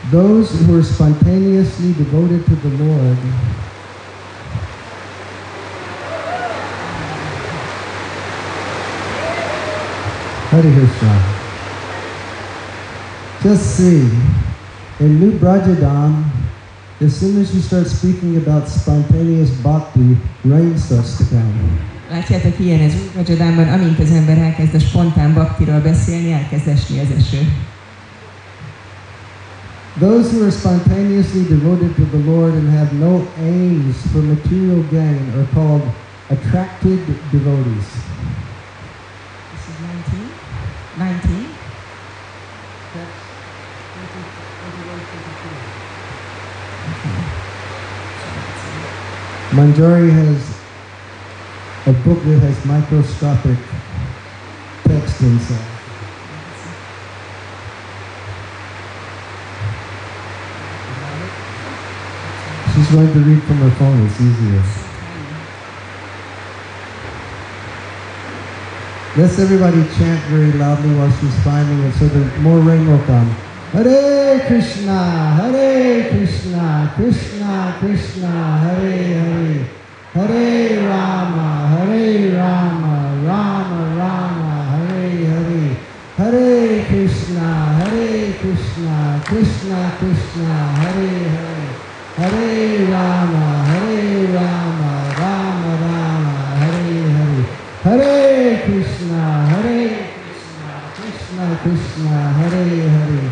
[0.09, 3.17] Those who are spontaneously devoted to the Lord
[10.49, 11.13] Hare Krishna.
[13.41, 14.01] Just see,
[14.99, 16.25] in New Vraja Dham,
[16.99, 21.53] as soon as you start speaking about spontaneous bhakti, rain starts to come.
[22.11, 26.99] Látjátok, ilyen ez úgy Vajadámban, amint az ember elkezd a spontán baktiról beszélni, elkezd esni
[26.99, 27.37] az eső.
[29.97, 35.29] Those who are spontaneously devoted to the Lord and have no aims for material gain
[35.37, 35.81] are called
[36.29, 37.89] attracted devotees.
[39.51, 40.29] This is 19.
[40.97, 41.47] 19.
[49.51, 50.57] Manjari has
[51.87, 53.57] a book that has microscopic
[54.85, 55.70] text inside.
[62.91, 64.61] Going to read from her phone, it's easier.
[69.15, 73.29] Let's everybody chant very loudly while she's finding it so that more rain will come.
[73.71, 74.99] Hare Krishna,
[75.39, 79.69] Hare Krishna, Krishna Krishna, Hare Hare,
[80.11, 85.77] Hare Rama, Hare Rama, Rama Rama, Hare Hare,
[86.17, 87.49] Hare Krishna,
[87.79, 91.50] Hare Krishna, Krishna Krishna, Hare Hare,
[92.21, 97.41] Hare Rama, Hare Rama, Rama Rama, Hare Hare,
[97.81, 99.81] Hare Krishna, Hare
[100.21, 103.25] Krishna, Krishna Krishna, Hare Hare,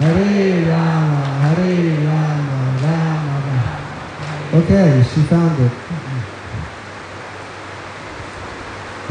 [0.00, 4.56] Hare Rama, Hare Rama, Rama Rama.
[4.64, 5.72] Okay, she found it.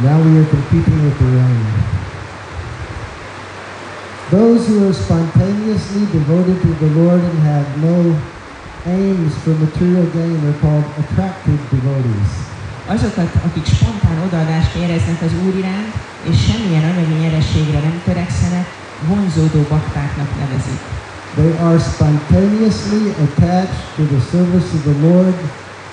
[0.01, 1.65] Now we are competing with the rain.
[4.31, 8.19] Those who are spontaneously devoted to the Lord and have no
[8.85, 12.31] aims for material gain are called attractive devotees.
[12.85, 15.93] Azokat, akik spontán odaadást éreznek az Úr iránt,
[16.29, 18.67] és semmilyen anyagi nyerességre nem törekszenek,
[19.07, 20.81] vonzódó baktáknak nevezik.
[21.39, 25.35] They are spontaneously attached to the service of the Lord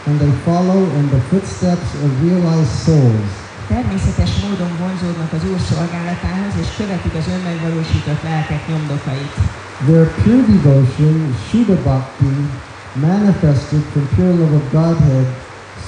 [0.07, 3.31] and they follow in the footsteps of realized souls.
[3.69, 9.35] Természetes módon vonzódnak az Úr szolgálatához, és követik az önmegvalósított lelkek nyomdokait.
[9.89, 12.35] Their pure devotion, Shuddha Bhakti,
[12.97, 15.27] manifested from pure love of Godhead,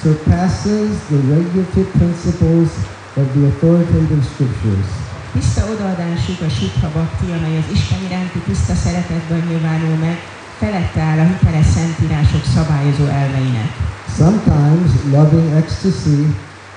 [0.03, 2.71] surpasses the regulative principles
[3.17, 4.87] of the authoritative scriptures.
[5.33, 10.17] Tiszta odaadásuk a Sudha Bhakti, amely az Isten iránti tiszta szeretetben nyilvánul meg,
[10.59, 13.71] felette áll a hiteles szentírások szabályozó elveinek.
[14.19, 16.21] Sometimes loving ecstasy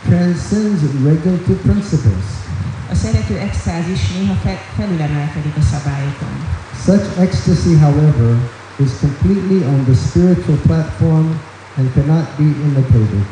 [0.08, 2.26] transcends regulative principles.
[2.94, 6.36] A szerető extázis néha fe- felülemelkedik a szabályokon.
[6.86, 8.32] Such ecstasy, however,
[8.82, 11.28] is completely on the spiritual platform
[11.78, 13.26] and cannot be imitated.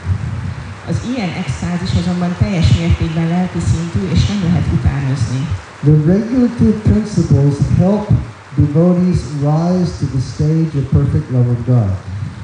[0.91, 5.41] Az ilyen extázis azonban teljes mértékben lelki szintű, és nem lehet utánozni.
[5.88, 8.07] The regulative principles help
[8.55, 11.91] devotees rise to the stage of perfect love of God.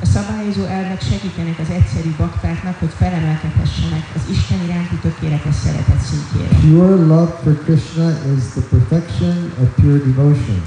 [0.02, 6.56] A szabályozó elvek segítenek az egyszerű baktáknak, hogy felemelkedhessenek az Isten iránti tökéletes szeretet szintjére.
[6.66, 10.62] Pure love for Krishna is the perfection of pure devotion.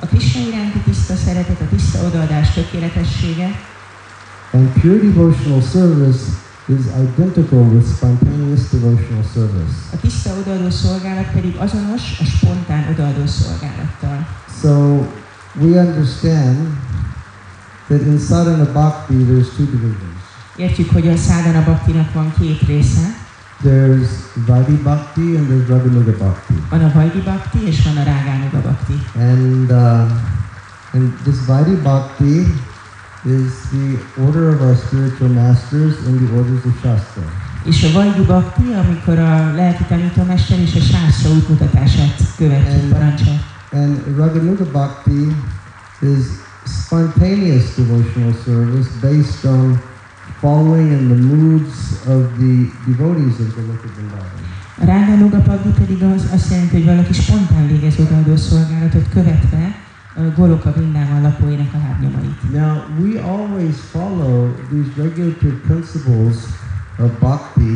[0.00, 3.50] A Krishna iránti tiszta szeretet, a tiszta odaadás tökéletessége,
[4.52, 6.20] And pure devotional service
[6.68, 9.74] is identical with spontaneous devotional service.
[9.92, 14.26] A tiszta odaadó szolgálat pedig azonos a spontán odaadó szolgálattal.
[14.60, 14.70] So
[15.60, 16.56] we understand
[17.88, 20.20] that in sadhana bhakti there's two divisions.
[20.56, 23.15] Értjük, hogy a szádana baktinak van két része.
[23.62, 24.08] There's
[24.46, 26.54] Vaidhi Bhakti and there's Raganuga Bhakti.
[26.70, 29.00] Van a Vajdi Bakti és van a Rágánuga Bakti.
[29.18, 30.10] And, uh,
[30.92, 32.36] and this Vaidhi Bhakti
[33.24, 37.22] is the order of our spiritual masters in the orders of Shastra.
[37.64, 43.40] És a Vajdi Bakti, amikor a lelki tanítómester és a sászra útmutatását követjük And- parancsol.
[43.72, 45.36] And Raganuga Bhakti
[46.00, 46.24] is
[46.66, 49.80] spontaneous devotional service based on
[50.40, 55.44] following in the moods of the devotees of the Lord Vrindavan.
[55.46, 59.74] Bakti pedig az, azt jelenti, hogy valaki spontán végez odaadó szolgálatot követve
[60.36, 62.52] Goloka Vrindában lakóinak a lábnyomait.
[62.52, 66.36] Now, we always follow these regulative principles
[66.98, 67.74] of bhakti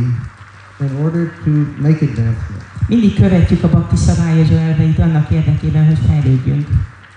[0.80, 2.62] in order to make advancement.
[2.88, 6.66] Mindig követjük a bakti szabályozó elveit annak érdekében, hogy fejlődjünk.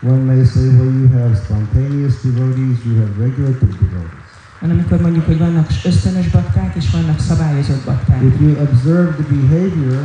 [0.02, 4.23] One may say, well, you have spontaneous devotees, you have regulative devotees.
[4.64, 8.22] Van, amikor mondjuk, hogy vannak ösztönös bakták, és vannak szabályozott bakták.
[8.22, 10.04] If you observe the behavior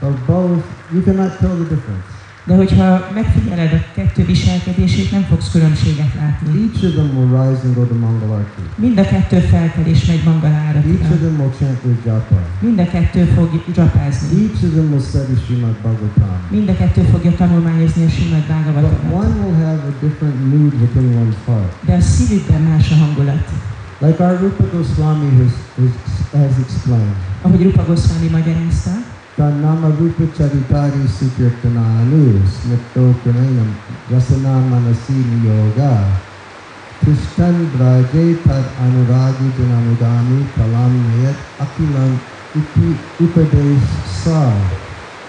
[0.00, 2.08] of both, you cannot tell the difference.
[2.48, 6.48] De hogyha megfigyeled a kettő viselkedését, nem fogsz különbséget látni.
[6.62, 8.62] Each of them will rise and go to Mangalarti.
[8.74, 11.08] Mind a kettő felkel és megy Each mangaláratira.
[11.14, 12.38] of them will chant their japa.
[12.60, 14.28] Mind a kettő fog dzsapázni.
[14.42, 16.38] Each of them will study Srimad Bhagavatam.
[16.50, 19.24] Mind a kettő fogja tanulmányozni a Simad But Bhagavatamot.
[19.24, 21.72] one will have a different mood within one's heart.
[21.86, 23.44] De a szívükben más a hangulat.
[24.00, 25.54] Like our Rupa Goswami has,
[26.32, 27.16] has, explained.
[27.44, 28.90] Ahogy Rupa Goswami magyarázta,
[29.36, 33.70] Tanama Rupa Charitari Sukirtananu Smrto Pranayam
[34.10, 35.96] Rasana Manasi Niyoga
[37.00, 42.20] Krishnan Braje Tad Anuragi Janamudami Kalam Nayat Akilam
[42.54, 43.88] Upi Upadesh
[44.24, 44.52] Sar.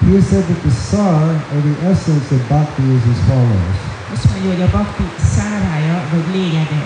[0.02, 3.78] He has said that the sar, or the essence of bhakti, is as follows.
[4.14, 5.04] azt mondja, hogy a bakti
[5.36, 6.84] szárája vagy lényege,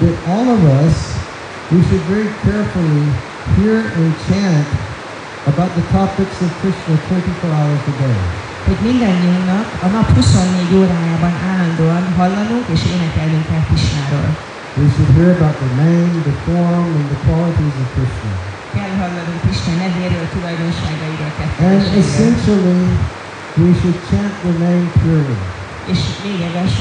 [0.00, 0.96] That all of us,
[1.70, 3.04] we should very carefully
[3.56, 4.66] hear and chant
[5.46, 8.42] about the topics of Krishna 24 hours a day.
[8.66, 14.28] hogy mindannyiunknak a nap 24 órájában állandóan hallanunk és énekelnünk kell Kisnáról.
[14.80, 18.32] We should hear about the name, the form, and the qualities of Krishna.
[18.76, 21.30] Kell hallanunk Isten nevéről, tulajdonságairól,
[21.70, 22.82] And essentially,
[23.62, 25.61] we should chant the name purely.
[25.90, 26.00] És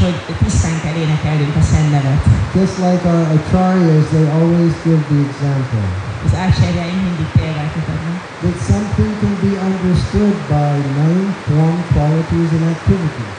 [0.04, 2.22] hogy tisztán kell énekelnünk a Szent nevet.
[2.60, 5.86] Just like our acharyas, they always give the example.
[6.28, 8.18] Az ácsárjáink mindig példát mutatnak.
[8.44, 13.34] That something can be understood by name, form, qualities, and activities.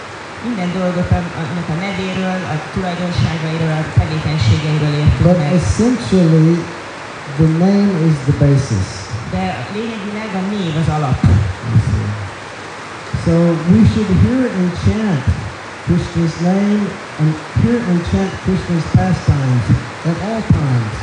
[0.46, 1.10] Minden dolgot
[1.42, 5.52] annak a nevéről, a tulajdonságairól, a tevékenységeiről értünk But meg.
[5.60, 6.52] essentially,
[7.40, 8.88] the name is the basis.
[9.34, 9.44] De
[9.76, 11.18] lényegileg a név az alap.
[13.24, 13.34] So
[13.72, 15.22] we should hear and chant
[15.86, 16.82] Krishna's name
[17.18, 17.34] and
[17.90, 19.64] and chant Krishna's pastimes
[20.10, 20.94] at all times.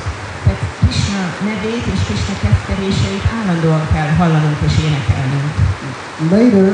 [0.44, 5.52] Tehát Krishna nevét és Krishna ketteléseit állandóan kell hallanunk és énekelnünk.
[6.36, 6.68] Later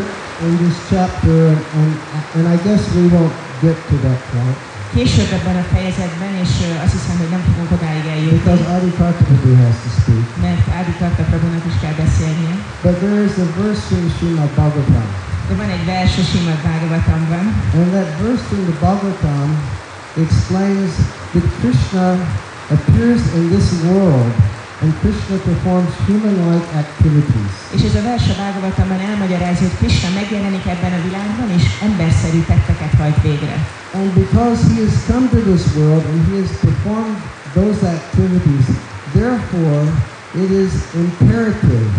[0.47, 1.41] in this chapter,
[1.79, 1.91] and,
[2.35, 4.57] and I guess we won't get to that point
[4.95, 9.51] Később ebben a fejezetben, és azt hiszem, hogy nem fogunk odáig eljutni, because Adi Kartapadu
[9.63, 10.25] has to speak.
[10.45, 12.55] mert Ádi Kartaprabhunak is kell beszélnie.
[12.85, 15.34] But there is a verse in Srimad Bhagavatam.
[15.47, 17.45] De van egy vers a Srimad Bhagavatamban,
[17.79, 19.49] And that verse in the Bhagavatam
[20.25, 20.91] explains
[21.33, 22.07] that Krishna
[22.77, 24.31] appears in this world
[24.81, 27.53] and Krishna performs human-like activities.
[27.75, 32.41] és ez a vers a Bhagavatamban elmagyarázza, hogy Krishna megjelenik ebben a világban, és emberszerű
[32.51, 33.55] tetteket hajt végre.
[33.99, 37.17] And because he has come to this world and he has performed
[37.57, 38.65] those activities,
[39.19, 39.81] therefore
[40.43, 40.71] it is
[41.03, 41.89] imperative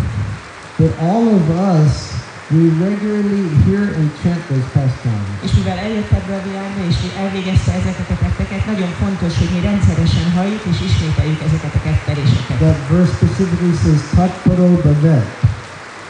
[0.78, 2.05] that all of us
[2.50, 5.42] we regularly hear and chant those pastimes.
[5.42, 9.60] És mivel eljött ebbe a világba, és elvégezte ezeket a tetteket, nagyon fontos, hogy mi
[9.60, 12.58] rendszeresen halljuk és ismételjük ezeket a ketteléseket.
[12.58, 15.26] That verse specifically says tatparo bhavet.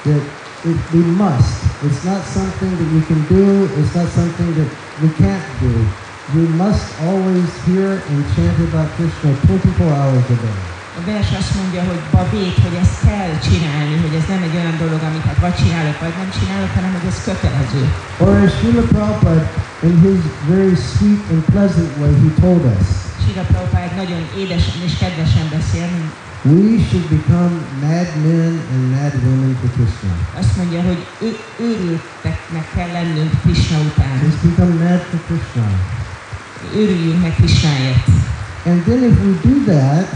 [0.03, 0.23] That
[0.63, 1.63] it, we must.
[1.83, 3.69] It's not something that we can do.
[3.81, 4.71] It's not something that
[5.01, 5.75] we can't do.
[6.35, 10.76] We must always hear and chant about Krishna 24 hours a day.
[10.99, 14.77] A vers azt mondja, hogy babét, hogy ezt kell csinálni, hogy ez nem egy olyan
[14.85, 17.83] dolog, amit hát vagy csinálok, vagy nem csinálok, hanem hogy ez kötelező.
[18.25, 19.45] Or as Srila Prabhupada,
[19.89, 20.21] in his
[20.53, 22.87] very sweet and pleasant way, he told us,
[23.23, 25.89] Sira Prabhupád nagyon édesen és kedvesen beszél,
[26.55, 30.13] we should become mad men and mad women for Krishna.
[30.41, 31.31] azt mondja, hogy ő,
[31.67, 34.15] őrülteknek kell lennünk Krishna után.
[34.25, 35.67] Just become mad for Krishna.
[36.81, 38.07] Őrüljünk meg Krishnáért.
[38.71, 40.07] And then if we do that,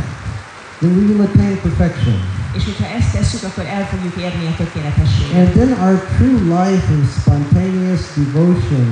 [0.81, 2.19] then we will attain perfection.
[2.59, 5.35] És hogyha ezt tesszük, akkor el fogjuk érni a tökéletességet.
[5.41, 8.87] And then our true life and spontaneous devotion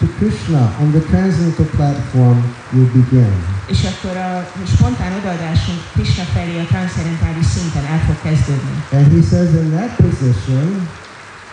[0.00, 2.38] to Krishna on the transcendental platform
[2.74, 3.34] will begin.
[3.74, 4.30] És akkor a
[4.74, 8.74] spontán odaadásunk Krishna felé a transzendentális szinten el fog kezdődni.
[8.98, 10.66] And he says in that position,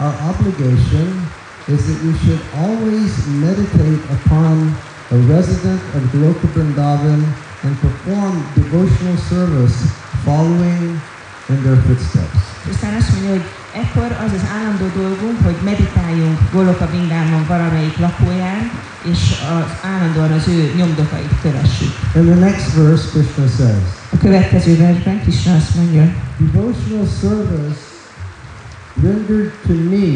[0.05, 1.07] our obligation
[1.73, 3.09] is that we should always
[3.45, 4.55] meditate upon
[5.15, 7.21] a resident of Goloka Vrindavan
[7.63, 9.77] and perform devotional service
[10.25, 10.99] following
[11.49, 12.39] in their footsteps.
[12.69, 13.45] Aztán azt mondja, hogy
[13.81, 18.71] ekkor az az állandó dolgunk, hogy meditáljunk Goloka Vrindámon valamelyik lakóján,
[19.11, 19.21] és
[19.55, 21.93] az, állandóan az ő nyomdokait kövessük.
[22.15, 27.81] In the next verse, Krishna says, A következő versben Krishna azt mondja, Devotional service
[29.03, 30.07] rendered to me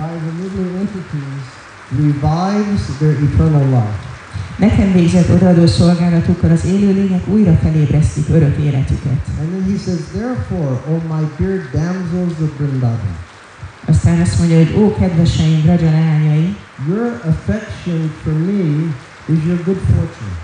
[0.00, 1.44] by the living entities
[1.90, 4.13] revives their eternal life.
[4.56, 9.20] Nekem végzett odaadó szolgálatukkal az élőlények újra felébresztik örök életüket.
[9.40, 13.16] And then he says, Therefore, O my dear damsels of Vrindavan,
[13.86, 16.56] Aztán azt mondja, hogy ó, kedveseim, Braja leányai,
[16.88, 18.62] your affection for me
[19.26, 20.34] is your good fortune,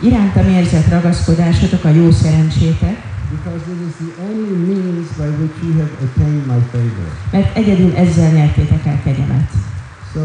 [0.00, 2.96] irántam érzett ragaszkodásotok a jó szerencsétek,
[3.30, 7.08] because it is the only means by which you have attained my favor.
[7.30, 9.50] mert egyedül ezzel nyertétek el kegyemet.
[10.12, 10.20] So,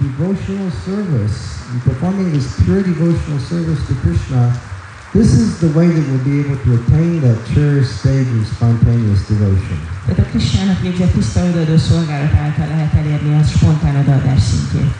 [0.00, 1.38] devotional service,
[1.70, 4.52] and performing this pure devotional service to Krishna,
[5.12, 9.26] this is the way that we'll be able to attain that cherished stage of spontaneous
[9.28, 9.78] devotion.
[10.06, 14.94] Tehát a Krisnának végzett tiszta odaadó szolgálat által lehet elérni a spontán odaadás szintjét.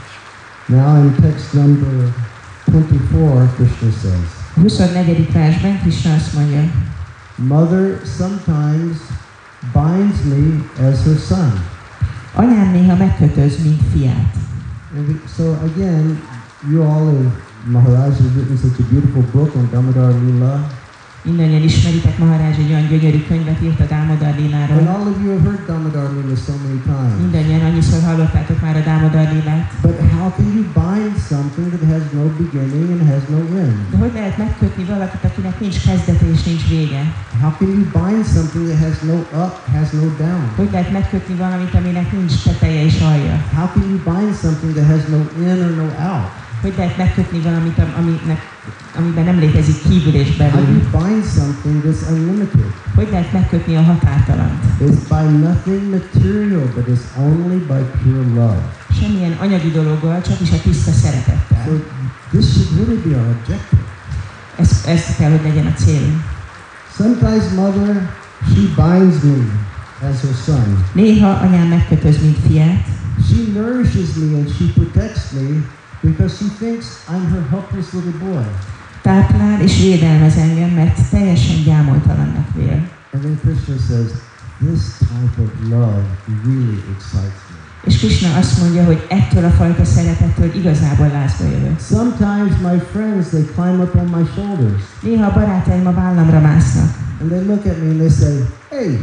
[0.66, 2.12] Now in text number
[2.64, 5.32] 24, Krishna says, A 24.
[5.32, 6.62] versben Krishna azt mondja,
[7.34, 8.96] Mother sometimes
[9.72, 10.42] binds me
[10.88, 11.64] as her son.
[12.34, 14.34] anyám néha megkötöz, mint fiát.
[15.26, 16.18] So again,
[16.66, 20.88] you all have, Maharaj written such a beautiful book on Damodar Lila.
[21.23, 24.87] Mindannyian ismeritek, Maharaj egy olyan gyönyörű könyvet írt a Dámodar And Liláról.
[24.95, 27.14] all of you have heard Damodar Lila so many times.
[27.21, 29.73] Mindannyian annyiszor hallottátok már a Dámodar Lilát.
[29.83, 33.77] But how can you bind something that has no beginning and has no end?
[33.91, 37.03] De hogy lehet megkötni valakit, akinek nincs kezdete és nincs vége?
[37.43, 40.43] How can you bind something that has no up, has no down?
[40.57, 43.35] Hogy lehet megkötni valamit, aminek nincs teteje és alja?
[43.59, 46.29] How can you bind something that has no in or no out?
[46.63, 48.41] Hogy lehet megkötni valamit, am- aminek,
[48.97, 50.69] amiben nem létezik kívül és How belül?
[50.69, 52.73] you bind something that's unlimited?
[52.95, 54.63] Hogy lehet megkötni a határtalant?
[54.81, 58.63] It's by nothing material, but it's only by pure love.
[59.01, 61.83] Semmilyen anyagi dologgal, csak is a tiszta So szeretettel.
[62.31, 63.83] this should really be our objective.
[64.57, 66.23] Ez, ez kell, hogy legyen a célunk.
[66.97, 68.09] Sometimes mother,
[68.51, 69.37] she binds me
[70.09, 70.85] as her son.
[70.93, 72.85] Néha anyám megkötöz, mint fiát,
[73.29, 75.47] She nourishes me and she protects me
[76.03, 78.44] because she thinks I'm her helpless little boy.
[79.03, 82.88] táplál és védelmez engem, mert teljesen gyámoltalannak vél.
[83.12, 84.11] And then Krishna says,
[84.61, 86.05] this type of love
[86.44, 87.57] really excites me.
[87.84, 91.80] És Krishna azt mondja, hogy ettől a fajta szeretettől igazából lázba jövök.
[91.80, 96.90] Sometimes my friends, they climb up on my shoulders Néha a barátaim a vállamra másznak,
[97.20, 98.34] and they look at me and they say,
[98.70, 99.01] hey,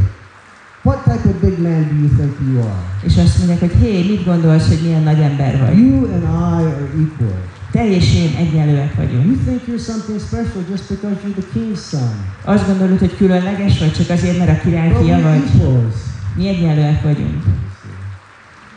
[0.86, 2.80] what type of big man do you think you are?
[3.08, 5.78] és azt mondják, hogy hé, mit gondolsz, hogy milyen nagy ember vagy?
[5.78, 7.38] You and I are equal.
[7.72, 9.26] Te és én egyenlőek vagyunk.
[9.26, 12.14] You think you're something special just because you're the king's son.
[12.44, 15.42] Azt gondolod, hogy különleges vagy, csak azért, mert a király fia vagy?
[15.56, 15.96] equals.
[16.36, 17.44] Mi egyenlőek vagyunk.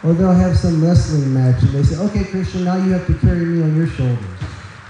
[0.02, 3.14] Or they'll have some wrestling match and they say, okay, Krishna, now you have to
[3.26, 4.38] carry me on your shoulders.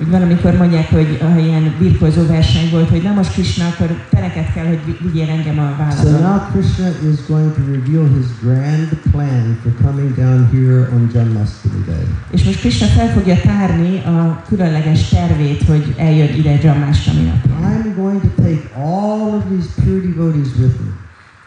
[0.01, 4.20] Úgy valamikor mondják, hogy ha ilyen birkózó verseny volt, hogy na most Krishna, akkor te
[4.20, 6.20] neked kell, hogy vi- vigyél engem a So vállamon.
[6.22, 11.82] now Krishna is going to reveal his grand plan for coming down here on Janmashtami
[11.86, 12.07] Day.
[12.30, 17.57] És most Krishna fel fogja tárni a különleges tervét, hogy eljön ide Jammastami napján.
[17.72, 20.90] I'm going to take all of these pure devotees with me,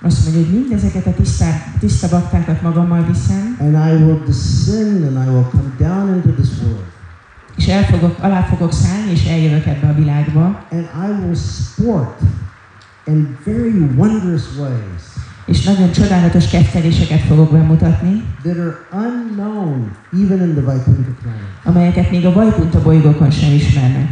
[0.08, 1.46] Azt mondja, hogy mindezeket a tiszta,
[1.80, 6.50] tiszta baktákat magammal viszem, and I will descend and I will come down into this
[6.62, 6.86] world,
[7.58, 12.20] és el fogok, alá fogok szállni, és eljövök ebbe a világba, and I will sport
[13.06, 15.12] in very wondrous ways
[15.46, 21.42] és nagyon csodálatos ketteléseket fogok bemutatni, that are unknown even in the Vaikuntha planet.
[21.64, 24.10] amelyeket még a Vajkunta bolygókon sem ismernek.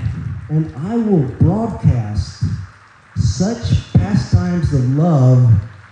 [0.50, 2.28] And I will broadcast
[3.16, 5.42] such pastimes of love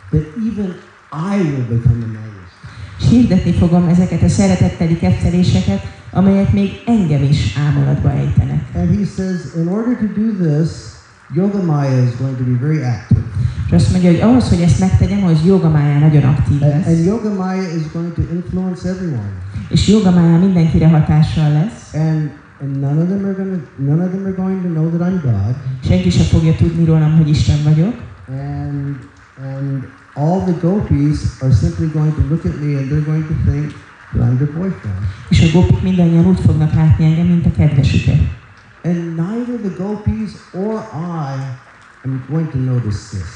[0.09, 0.75] that even
[1.11, 2.55] I will become amazed.
[2.99, 8.61] És hirdetni fogom ezeket a szeretetteli ketteléseket, amelyek még engem is ámulatba ejtenek.
[8.75, 10.69] And he says, in order to do this,
[11.33, 13.21] Yoga Maya is going to be very active.
[13.67, 16.85] És azt mondja, hogy ahhoz, hogy ezt megtegyem, ahhoz Yoga Maya nagyon aktív And, and
[16.85, 17.05] lesz.
[17.05, 19.31] Yoga Maya is going to influence everyone.
[19.69, 21.93] És Yoga Maya mindenkire hatással lesz.
[21.93, 22.29] And
[22.61, 25.21] and none of them are gonna, none of them are going to know that I'm
[25.21, 25.55] God.
[25.87, 27.93] Senki sem fogja tudni rólam, hogy Isten vagyok.
[28.29, 28.95] And
[29.53, 33.51] and all the gopis are simply going to look at me and they're going to
[33.51, 33.73] think
[34.17, 34.97] that I'm boyfriend.
[35.29, 38.19] És a gopik mindannyian úgy fognak látni engem, mint a kedvesüket.
[38.83, 41.39] And neither the gopis or I
[42.05, 43.29] am going to notice this.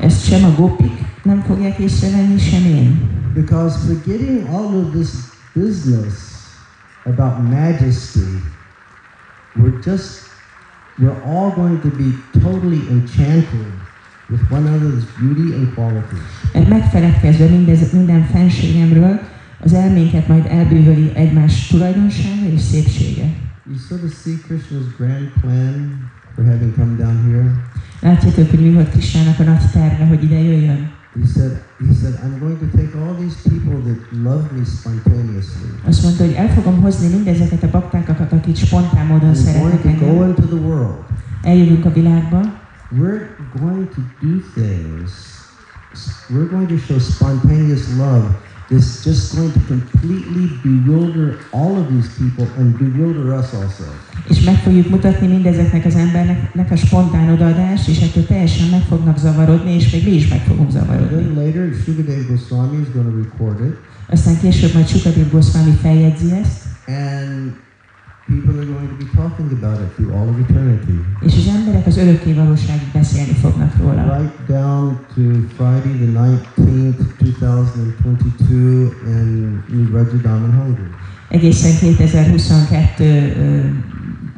[0.00, 3.10] Ezt sem a gopik nem fogják észrevenni, sem én.
[3.34, 5.10] Because forgetting all of this
[5.54, 6.14] business
[7.04, 8.42] about majesty,
[9.56, 10.20] we're just,
[10.98, 13.72] we're all going to be totally enchanted
[14.30, 16.22] with one another's beauty and qualities.
[16.52, 19.20] Mert megfeledkezve mindez, minden fenségemről,
[19.60, 23.24] az elménket majd elbűvöli egymás tulajdonsága és szépsége.
[23.66, 27.52] You sort of see Krishna's grand plan for having come down here.
[28.00, 30.90] Látjátok, hogy mi volt Krisnának a nagy terve, hogy ide jöjjön?
[31.20, 35.68] He said, he said, I'm going to take all these people that love me spontaneously.
[35.86, 40.06] Azt mondta, hogy el fogom hozni mindezeket a baktákat, akik spontán módon szeretnek to go
[40.06, 40.28] engem.
[40.28, 41.04] into the world.
[41.42, 42.40] Eljövünk a világba,
[42.90, 43.26] We're
[43.60, 45.10] going to do things.
[46.30, 52.08] We're going to show spontaneous love that's just going to completely bewilder all of these
[52.18, 53.84] people and bewilder us also.
[54.28, 59.18] és meg fogjuk mutatni mindezeknek az embernek a spontán odaadás, és ettől teljesen meg fognak
[59.18, 61.22] zavarodni, és még mi is meg fogunk zavarodni.
[61.22, 63.76] then later, Shukadev Goswami is going to record it,
[64.10, 67.52] Aztán később majd Sukadev Goswami feljegyzi ezt, and
[68.28, 70.98] people are going to be talking about it through all of eternity.
[71.20, 74.02] és az emberek az örökké valóságig beszélni fognak róla.
[74.18, 75.22] Right down to
[75.56, 80.90] Friday the 19th, 2022 in New Vraja Dham in Hungary.
[81.28, 83.04] Egészen 2022.
[83.04, 83.60] ö,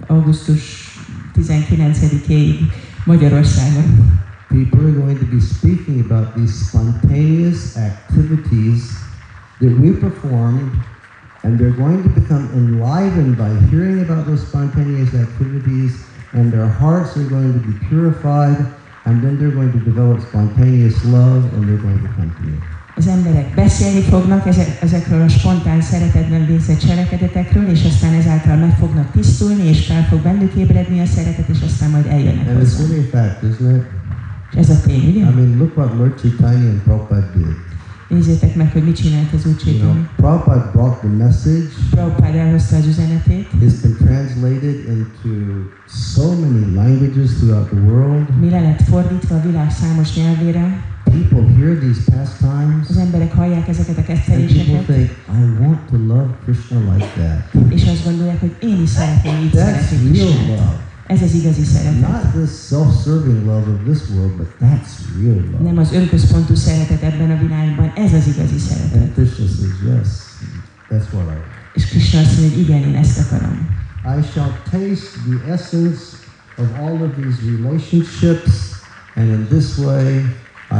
[0.07, 0.88] augusztus
[1.36, 2.72] 19-ig
[3.05, 4.18] Magyarországon.
[4.49, 8.82] People are going to be speaking about these spontaneous activities
[9.61, 10.70] that we performed,
[11.43, 15.93] and they're going to become enlivened by hearing about those spontaneous activities,
[16.32, 18.59] and their hearts are going to be purified,
[19.07, 22.57] and then they're going to develop spontaneous love, and they're going to come to me.
[22.97, 28.76] Az emberek beszélni fognak ezek, ezekről a spontán szeretetben végzett cselekedetekről, és aztán ezáltal meg
[28.78, 32.61] fognak tisztulni, és fel fog bennük ébredni a szeretet, és aztán majd eljönnek And it's
[32.61, 32.82] hozzá.
[32.86, 33.82] really a fact, isn't it?
[34.53, 37.57] És ez a tény, I mean, look what Lord Chaitanya and Prabhupada did.
[38.11, 41.69] Nézzétek meg, hogy mit csinált az Úr You know, Prabhupada brought the message.
[41.91, 45.31] Prabhupád elhozta az üzenetét, It's been translated into
[45.87, 48.27] so many languages throughout the world.
[48.41, 53.69] mi le lett fordítva a világ számos nyelvére, People hear these pastimes az emberek hallják
[53.69, 57.73] ezeket a and people think, I want to love Krishna like that.
[57.73, 60.89] és azt gondolják, hogy én is szeretném így That's real love.
[61.11, 62.01] Ez az igazi szeretet.
[62.01, 65.63] Not this self-serving love of this world, but that's real love.
[65.63, 69.13] Nem az önközpontú szeretet ebben a világban, ez az igazi And szeretet.
[69.15, 70.09] Krishna says, yes,
[70.91, 71.39] that's what I
[71.75, 73.69] És Krishna azt mondja, hogy igen, én ezt akarom.
[74.19, 76.01] I shall taste the essence
[76.59, 78.51] of all of these relationships,
[79.15, 80.09] and in this way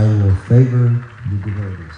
[0.01, 0.87] I will favor
[1.31, 1.97] the devotees.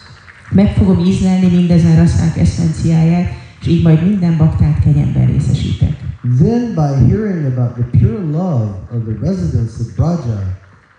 [0.50, 6.11] Meg fogom ízlelni mindezen rasszák eszenciáját, és így majd minden baktát kegyemben részesítek.
[6.24, 10.38] Then, by hearing about the pure love of the residents of Braja,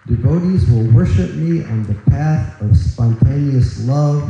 [0.06, 4.22] devotees will worship me on the path of spontaneous love,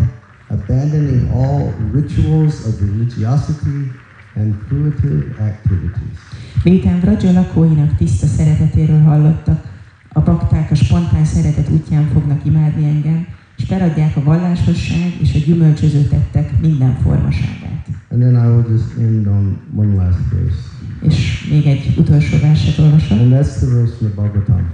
[0.52, 3.90] abandoning all rituals of religiosity
[4.36, 6.18] and fruitive activities.
[6.64, 9.64] Miután Vraja lakóinak tiszta szeretetéről hallottak,
[10.10, 13.28] a bakták a spontán szeretet útján fognak imádni engem,
[13.58, 17.88] és feladják a vallásosság és a gyümölcsöző tettek minden formaságát.
[18.10, 20.73] And then I will just end on one last verse.
[21.08, 23.20] És még egy utolsó verset olvasok.
[23.20, 24.72] And that's the verse from the Bhagavatam.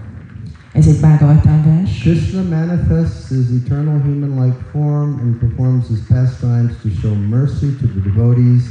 [0.73, 1.99] Ez egy Bhagavatam vers.
[1.99, 8.01] Krishna manifests his eternal human-like form and performs his pastimes to show mercy to the
[8.09, 8.63] devotees.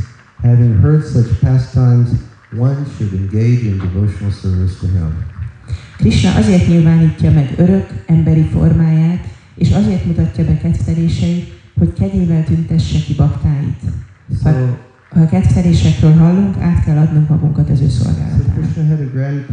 [0.42, 2.08] Having heard such pastimes,
[2.58, 5.12] one should engage in devotional service to him.
[5.96, 12.98] Krishna azért nyilvánítja meg örök emberi formáját, és azért mutatja be kedveléseit, hogy kegyével tüntesse
[12.98, 13.80] ki baktáit.
[14.42, 14.50] So,
[15.08, 18.54] Ha a kedvelésekről hallunk, át kell adnunk magunkat az ő so szolgálatának.
[18.54, 19.44] Krishna had a grand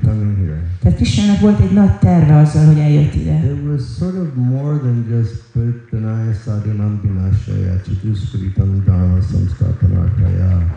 [0.00, 0.62] plan here.
[0.80, 3.34] Tehát Krishnának volt egy nagy terve azzal, hogy eljött ide.
[3.34, 10.74] It was sort of more than just Prittanaya Sadhanam Vinashaya Chatuskritam Dharma Samstapanartaya.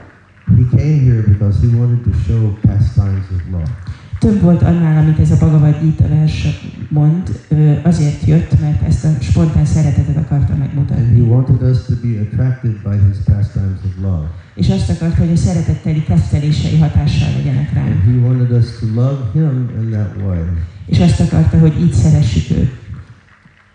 [0.57, 3.71] He came here because he wanted to show pastimes of love.
[4.19, 6.47] Több volt annál, amit ez a Bhagavad Gita vers
[6.89, 7.39] mond,
[7.83, 11.19] azért jött, mert ezt a spontán szeretetet akarta And he megmutatni.
[11.19, 14.27] wanted us to be attracted by his pastimes of love.
[14.55, 17.87] És azt akarta, hogy a szeretetteli kedvelései hatással legyenek ránk.
[17.87, 20.43] And he wanted us to love him in that way.
[20.85, 22.71] És azt akarta, hogy így szeressük őt.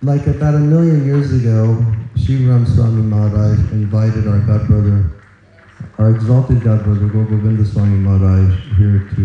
[0.01, 1.79] Like about a million years ago,
[2.25, 5.13] Sri Ram Swami Maharaj invited our godbrother
[5.99, 8.45] our exalted Godbrother Gogovinda Swami Maharaj
[8.77, 9.23] here to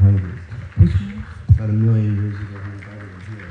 [0.00, 0.39] Hungary.
[0.80, 3.50] About a million years ago, he invited him here.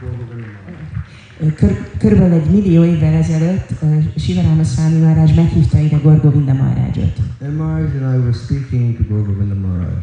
[0.00, 1.54] Maharaj.
[1.54, 3.70] Kör, körülbelül egy millió évvel ezelőtt
[4.16, 7.18] Sivaráma Swami Maharaj meghívta ide Gorgovinda Maharajot.
[7.42, 9.94] And Maharaj and I were speaking to Gogovinda Maharaj.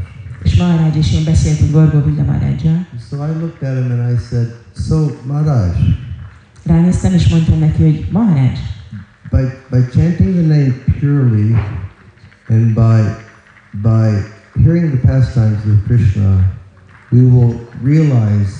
[0.44, 2.88] És Maharaj és én beszéltünk Gorgovinda Maharajjal.
[3.10, 5.70] So I looked at him and I said, So, Maharaj,
[6.64, 8.52] Ránéztem és mondtam neki, hogy Maharaj,
[9.30, 11.56] by, by chanting the name purely
[12.48, 13.02] and by,
[13.72, 16.52] by hearing the pastimes of Krishna,
[17.12, 18.52] we will realize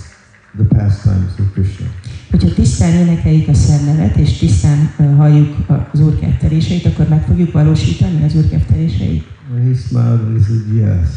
[0.58, 1.86] the pastimes of Krishna.
[2.32, 5.56] hogyha tisztán énekeljük a szernevet, és tisztán halljuk
[5.92, 9.24] az Úr ketteléseit, akkor meg fogjuk valósítani az Úr ketteléseit.
[9.56, 11.08] And he smiled and he said, Yes.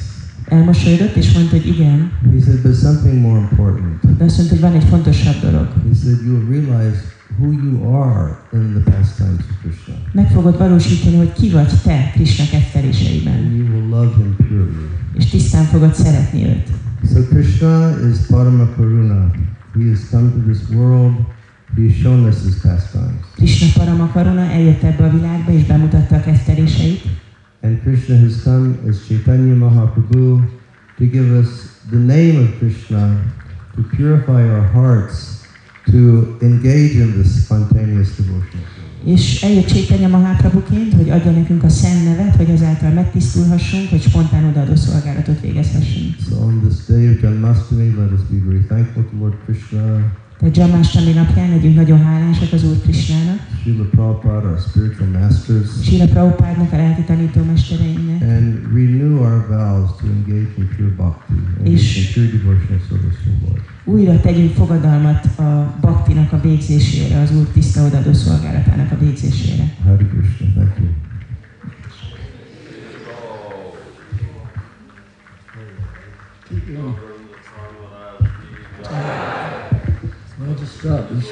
[0.48, 4.16] Elmosolyodott, és mondta, hogy igen, He said, But something more important.
[4.18, 5.66] de azt mondta, hogy van egy fontosabb dolog.
[5.88, 6.98] He said, You'll realize
[7.38, 9.94] who you are in the pastimes of Krishna.
[10.12, 14.88] Meg fogod valósítani, hogy ki vagy te Krishna ketteléseiben, And you will love him purely.
[15.14, 16.68] és tisztán fogod szeretni őt.
[17.12, 19.30] So Krishna is Parama Karuna.
[19.74, 21.14] He has come to this world.
[21.76, 23.20] He has shown us his pastimes.
[23.34, 27.00] Krishna Paramakaruna eljött ebbe a világba, és bemutatta a ketteléseit,
[27.62, 30.40] And Krishna has come as Chaitanya Mahaprabhu
[30.98, 31.48] to give us
[31.90, 33.20] the name of Krishna,
[33.74, 35.40] to purify our hearts,
[35.90, 38.62] to engage in this spontaneous devotion.
[39.04, 44.44] és eljött Chaitanya Mahaprabhuként, hogy adja nekünk a szent nevet, hogy ezáltal megtisztulhassunk, hogy spontán
[44.44, 46.14] odaadó szolgálatot végezhessünk.
[46.28, 50.56] So on this day of Janmashtami, let us be very thankful to Lord Krishna, Tehát
[50.56, 56.72] Jamastami napján legyünk nagyon hálásak az Úr Krishnának, Srila Prabhupada, our spiritual masters, Sila Prabhupádnak,
[56.72, 62.26] a lelki tanítómestereinknek, and renew our vows to engage in pure bhakti, engage in pure
[62.26, 63.75] devotional service to the Lord.
[63.86, 69.74] Újra tegyünk fogadalmat a baktinak a végzésére, az Úr tiszta odaadó szolgálatának a végzésére.
[69.84, 70.88] Hare Krishna, thank you.
[80.58, 81.08] Just stop.
[81.08, 81.24] Got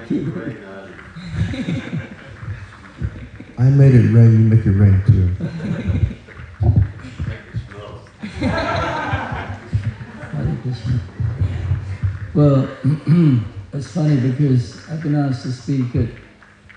[0.09, 2.01] Keep going.
[3.61, 5.37] I made it rain, you make it rain too.
[12.33, 12.69] Well,
[13.75, 16.09] it's funny because I've been asked to speak at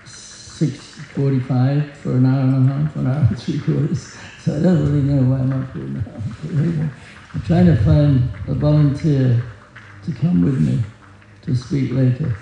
[0.04, 4.16] 6.45 for an hour and a half, an hour and three quarters.
[4.42, 6.90] So I don't really know why I'm up here now.
[7.32, 9.42] I'm trying to find a volunteer
[10.04, 10.82] to come with me
[11.42, 12.36] to speak later.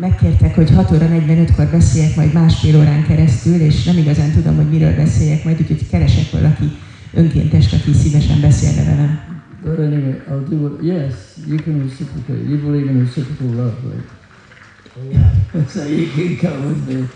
[0.00, 4.68] Megkértek, hogy 6 óra 45-kor beszéljek majd másfél órán keresztül, és nem igazán tudom, hogy
[4.70, 6.64] miről beszéljek majd, úgyhogy keresek valaki
[7.14, 9.20] önkéntest, aki szívesen beszélne velem.
[9.64, 11.14] But anyway, I'll do what, yes,
[11.48, 12.48] you can reciprocate.
[12.48, 15.70] You believe in reciprocal love, right?
[15.70, 17.08] so you can come with me,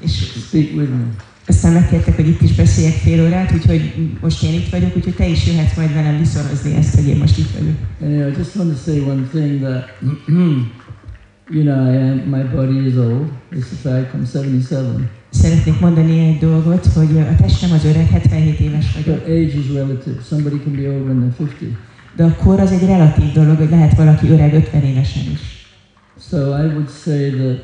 [0.00, 0.12] És
[0.48, 1.04] speak with me.
[1.46, 5.26] aztán megkértek, hogy itt is beszéljek fél órát, úgyhogy most én itt vagyok, úgyhogy te
[5.28, 7.74] is jöhetsz majd velem viszorozni ezt, hogy én most itt vagyok.
[8.00, 9.84] Anyway, I just want to say one thing that,
[11.52, 13.28] you know, I am, my body is old.
[13.50, 15.08] It's a fact, I'm 77.
[15.30, 19.72] Szeretnék mondani egy dolgot, hogy a testem az öreg, 77 éves vagyok, But age is
[19.72, 20.22] relative.
[20.28, 21.78] Somebody can be older than 50.
[22.16, 25.66] de a kor az egy relatív dolog, hogy lehet valaki öreg 50 évesen is.
[26.28, 27.58] So I would say that,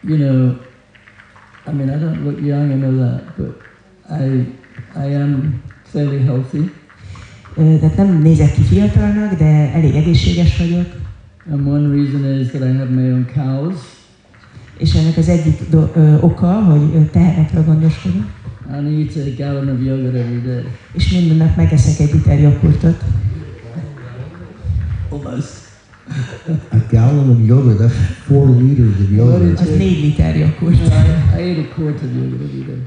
[0.00, 0.56] you know,
[1.66, 3.62] I mean, I don't look young, I know that, but
[4.10, 4.46] I,
[5.08, 6.70] I am fairly healthy.
[7.54, 10.86] Tehát nem nézek ki fiatalnak, de elég egészséges vagyok,
[11.50, 13.74] And one reason is that I have my own cows.
[14.78, 18.26] és ennek az egyik do- ö, oka, hogy ö, tehenekről gondoskodom,
[18.70, 20.62] And I eat a gallon of yogurt every day.
[20.92, 23.04] és minden nap megeszek egy liter joghurtot.
[25.10, 25.62] Almost.
[26.70, 27.92] A gallon of yogurt, that's
[28.26, 29.60] four liters of yogurt.
[29.60, 30.74] Az négy liter joghurt.
[30.76, 32.82] I, I eat a quart of yogurt every day.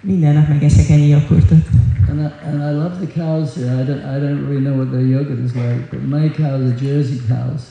[0.00, 1.66] Minden nap megeszek ennyi joghurtot.
[2.08, 3.80] And I, and I love the cows here.
[3.82, 6.74] I don't, I don't really know what their yogurt is like, but my cows are
[6.84, 7.62] Jersey cows.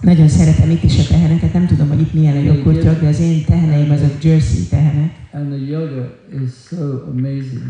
[0.00, 3.20] Nagyon szeretem itt is a teheneket, nem tudom, hogy itt milyen a joghurtjuk, de az
[3.20, 5.12] én teheneim azok Jersey tehenek.
[5.32, 7.62] And the yogurt is so amazing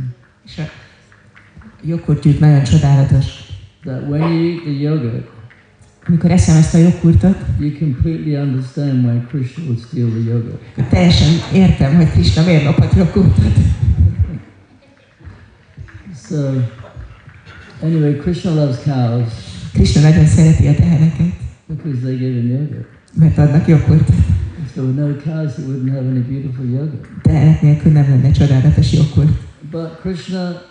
[0.46, 0.62] És a
[1.84, 3.24] joghurtjuk nagyon csodálatos.
[3.84, 5.28] that when you eat the yogurt,
[6.06, 10.88] Amikor eszem ezt a joghurtot, you completely understand why Krishna would steal the yogurt.
[10.90, 13.52] teljesen értem, hogy Krishna miért lopott joghurtot.
[16.28, 16.36] So,
[17.82, 19.32] anyway, Krishna loves cows
[19.72, 21.32] Krishna nagyon szereti a teheneket,
[21.76, 22.86] because they give him yogurt.
[23.14, 24.14] mert adnak joghurtot.
[24.64, 27.06] If there were no cows, he wouldn't have any beautiful yogurt.
[27.22, 29.30] Tehenek nélkül nem lenne csodálatos joghurt.
[29.70, 30.62] But Krishna,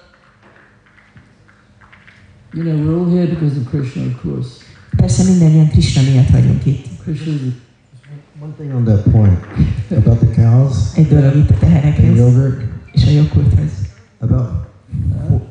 [2.53, 4.49] you know, we're all here because of Krishna, of course.
[4.97, 6.85] Persze mindannyian Krishna miatt vagyunk itt.
[7.03, 7.41] Krishna is
[8.41, 9.39] One thing on that point
[9.91, 12.61] about the cows Egy dolog itt a and teherekhez yogurt.
[12.93, 13.71] és a joghurthoz.
[14.19, 14.49] About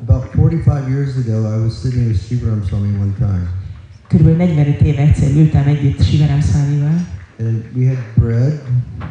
[0.07, 3.47] about 45 years ago, I was sitting with Shivaram Swami one time,
[4.09, 7.05] Körülbelül 45 éve egyszer ültem együtt Sivaram Swamival,
[7.39, 8.61] and we had bread,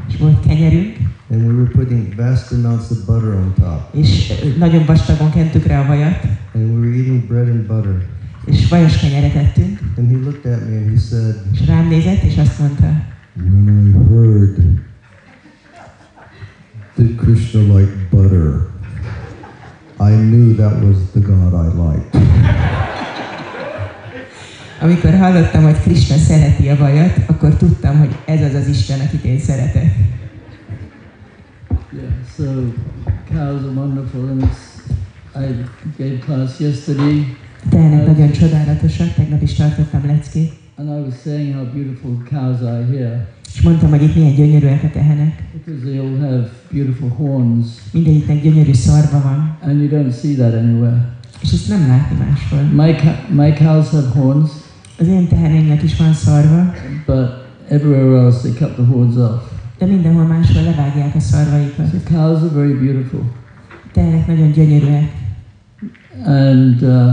[0.09, 0.97] és volt kenyerünk,
[1.31, 5.81] and we were putting vast amounts of butter on top, és nagyon vastagon kentük rá
[5.81, 6.25] a vajat,
[6.55, 8.07] and we were eating bread and butter.
[8.47, 12.23] és vajos kenyeret ettünk, And he looked at me and he said, és rám nézett,
[12.23, 12.87] és azt mondta,
[13.37, 14.57] When I heard
[16.95, 18.67] that Krishna liked butter,
[20.01, 22.27] I knew that was the God I liked.
[24.81, 29.25] Amikor hallottam, hogy Krishna szereti a vajat, akkor tudtam, hogy ez az az Isten, akit
[29.25, 29.95] én szeretek.
[31.93, 32.45] Yeah, so
[33.29, 34.43] cows are wonderful, and
[35.35, 35.65] I
[35.99, 37.37] gave class yesterday,
[37.71, 42.85] tehenek nagyon csodálatosak, tegnap is tartottam leckét, and I was saying how beautiful cows are
[42.93, 45.43] here, és mondtam, hogy itt milyen gyönyörűek a tehenek.
[45.65, 50.55] because they all have beautiful horns, Mindegyiknek gyönyörű szarva van, and you don't see that
[50.55, 51.17] anywhere.
[51.43, 52.63] és ezt nem látni máshol.
[52.85, 52.95] My
[53.45, 54.51] my cows have horns,
[54.99, 56.73] Az én tehenémnek is van szarva,
[57.07, 57.29] but
[57.69, 59.43] everywhere else they cut the horns off.
[59.79, 61.87] de mindenhol máshol levágják a szarvaikat.
[61.91, 63.21] So cows are very beautiful,
[63.93, 65.13] tehenek nagyon gyönyörűek.
[66.25, 67.13] and uh,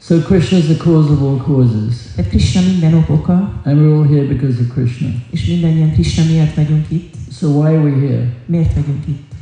[0.00, 3.94] so Krishna is the cause of all causes, Tehát Krishna minden ok oka, and we're
[3.94, 5.08] all here because of Krishna.
[5.30, 7.14] és mindannyian Krishna miatt vagyunk itt.
[7.32, 8.32] So why are we here?
[8.46, 9.32] Miért vagyunk itt?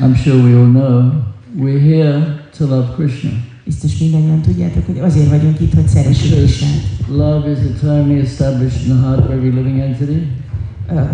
[0.00, 1.12] I'm sure we all know
[1.58, 3.30] we're here to love Krishna.
[3.70, 6.70] Biztos mindannyian tudjátok, hogy azért vagyunk itt, hogy szeressük Krishnát.
[7.08, 10.26] Love is eternally established in the heart of every living entity.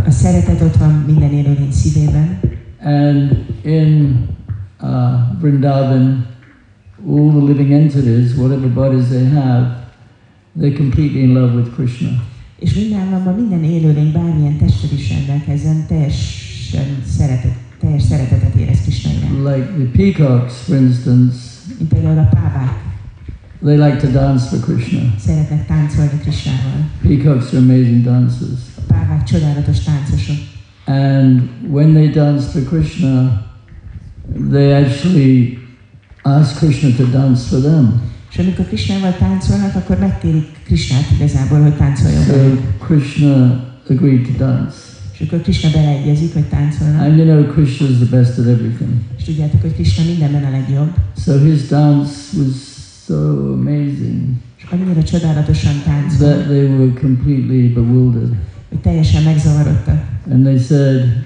[0.06, 2.40] A, szeretet ott van minden élőlény szívében,
[2.82, 4.18] And in
[4.80, 4.88] uh,
[5.40, 6.26] Vrindavan,
[7.08, 9.66] all the living entities, whatever bodies they have,
[10.58, 12.08] they're completely in love with Krishna.
[12.58, 19.56] és mindenben minden élőlény bármilyen tested is rendelkezzen, teljesen szeretet, teljes szeretetet érez Krishna iránt.
[19.56, 22.84] Like the peacocks, for instance, Mint például a pávák
[23.66, 25.00] they like to dance for Krishna.
[25.18, 26.90] szeretnek táncolni Krishnával.
[27.02, 28.60] Peacocks are amazing dancers.
[28.76, 30.36] A pávák csodálatos táncosok.
[30.84, 33.44] And when they dance for Krishna,
[34.50, 35.58] they actually
[36.22, 38.02] ask Krishna to dance for them.
[38.30, 42.56] És amikor Krishnával táncolnak, akkor megtérik Krishnát igazából, hogy táncoljon So.
[42.86, 44.95] Krishna agreed to dance.
[45.18, 47.00] És akkor Krishna beleegyezik, hogy táncolnak.
[47.00, 48.90] And you know, Krishna is the best at everything.
[49.18, 50.90] És tudjátok, hogy Krishna mindenben a legjobb.
[51.24, 52.54] So his dance was
[53.06, 54.22] so amazing
[54.58, 58.32] És annyira csodálatosan táncol, that they were completely bewildered.
[58.68, 60.04] hogy teljesen megzavarodtak.
[60.30, 61.24] And they said,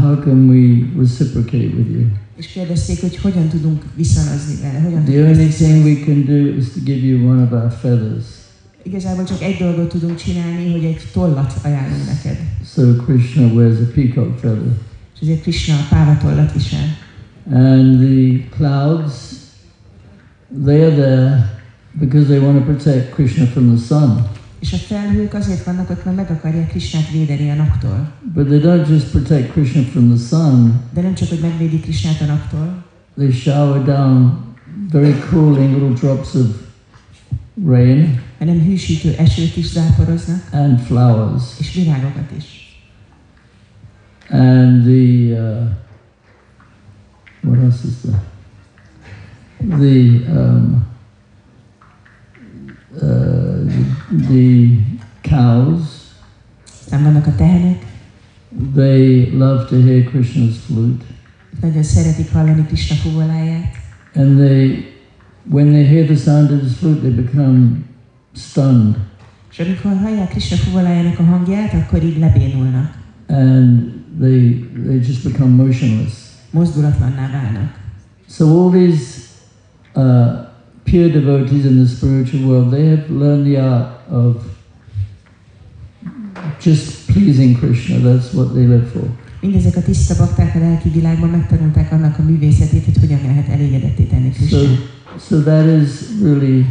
[0.00, 2.04] How can we reciprocate with you?
[2.36, 6.64] És kérdezték, hogy hogyan tudunk viszonozni vele, hogyan The only thing we can do is
[6.72, 8.24] to give you one of our feathers.
[8.82, 12.36] Igazából csak egy dolgot tudunk csinálni, hogy egy tollat ajánlunk neked.
[12.74, 14.72] So Krishna wears a peacock feather.
[15.14, 16.96] És ezért Krishna a pávatollat visel.
[17.50, 19.12] And the clouds,
[20.64, 21.60] they are there
[21.92, 24.26] because they want to protect Krishna from the sun.
[24.60, 28.12] És a felhők azért vannak ott, mert meg akarják Krishnát védeni a naptól.
[28.34, 32.20] But they don't just protect Krishna from the sun, De nem csak, hogy megvédik Krishnát
[32.20, 32.84] a naptól,
[33.16, 34.38] they shower down
[34.90, 36.46] very cooling little drops of
[37.66, 41.42] rain hanem hűsítő esőt is záporoznak, and flowers.
[41.58, 42.44] és virágokat is.
[44.30, 45.68] And the, uh,
[47.40, 48.22] what else is there?
[49.78, 50.86] The, um,
[52.94, 53.72] uh,
[54.28, 54.78] the
[55.20, 55.80] cows,
[56.90, 57.84] vannak a tehenek,
[58.74, 61.04] they love to hear Krishna's flute.
[61.60, 63.74] nagyon szeretik hallani Krishna fuvoláját,
[64.14, 64.91] And they,
[65.50, 67.84] when they hear the sound of his flute, they become
[68.34, 68.96] stunned.
[69.50, 75.50] és amikor hallják Krishna fuvolájának a hangját, akkor így lebénulnak, And they, they just become
[75.64, 76.12] motionless.
[76.50, 77.80] mozdulatlanná válnak.
[78.28, 79.18] So all these
[79.94, 80.02] uh,
[80.84, 84.36] pure devotees in the spiritual world, they have learned the art of
[86.64, 87.96] just pleasing Krishna.
[87.98, 89.02] That's what they live for.
[89.40, 94.02] Mindezek a tiszta bakták a lelki világban megtanulták annak a művészetét, hogy hogyan lehet elégedetté
[94.02, 94.78] tenni So, Krishnát.
[95.18, 96.66] So that is really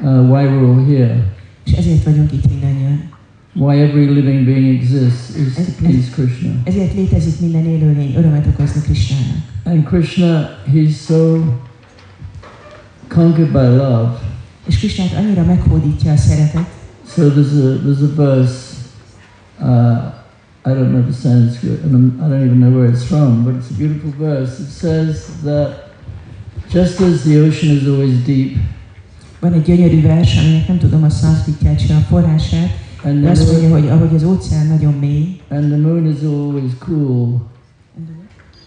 [0.00, 1.34] uh, why we're all here.
[1.64, 3.10] És ezért vagyunk itt mindannyian.
[3.54, 6.50] Why every living being exists is to please Krishna.
[6.64, 9.42] Ezért létezik minden élőlény, örömet okozni Krishnának.
[9.64, 11.44] And Krishna, he's so
[13.08, 14.18] conquered by love.
[14.66, 16.66] És Krishnát annyira meghódítja a szeretet,
[17.06, 18.88] So there's a there's a verse.
[19.60, 20.12] Uh,
[20.64, 23.70] I don't know the Sanskrit, and I don't even know where it's from, but it's
[23.70, 24.60] a beautiful verse.
[24.60, 25.81] It says that
[26.72, 28.56] just as the ocean is always deep,
[29.40, 32.70] Van egy gyönyörű vers, aminek nem tudom a szanszkritját se a forrását,
[33.04, 36.70] And de azt mondja, hogy ahogy az óceán nagyon mély, and the moon is always
[36.78, 37.50] cool.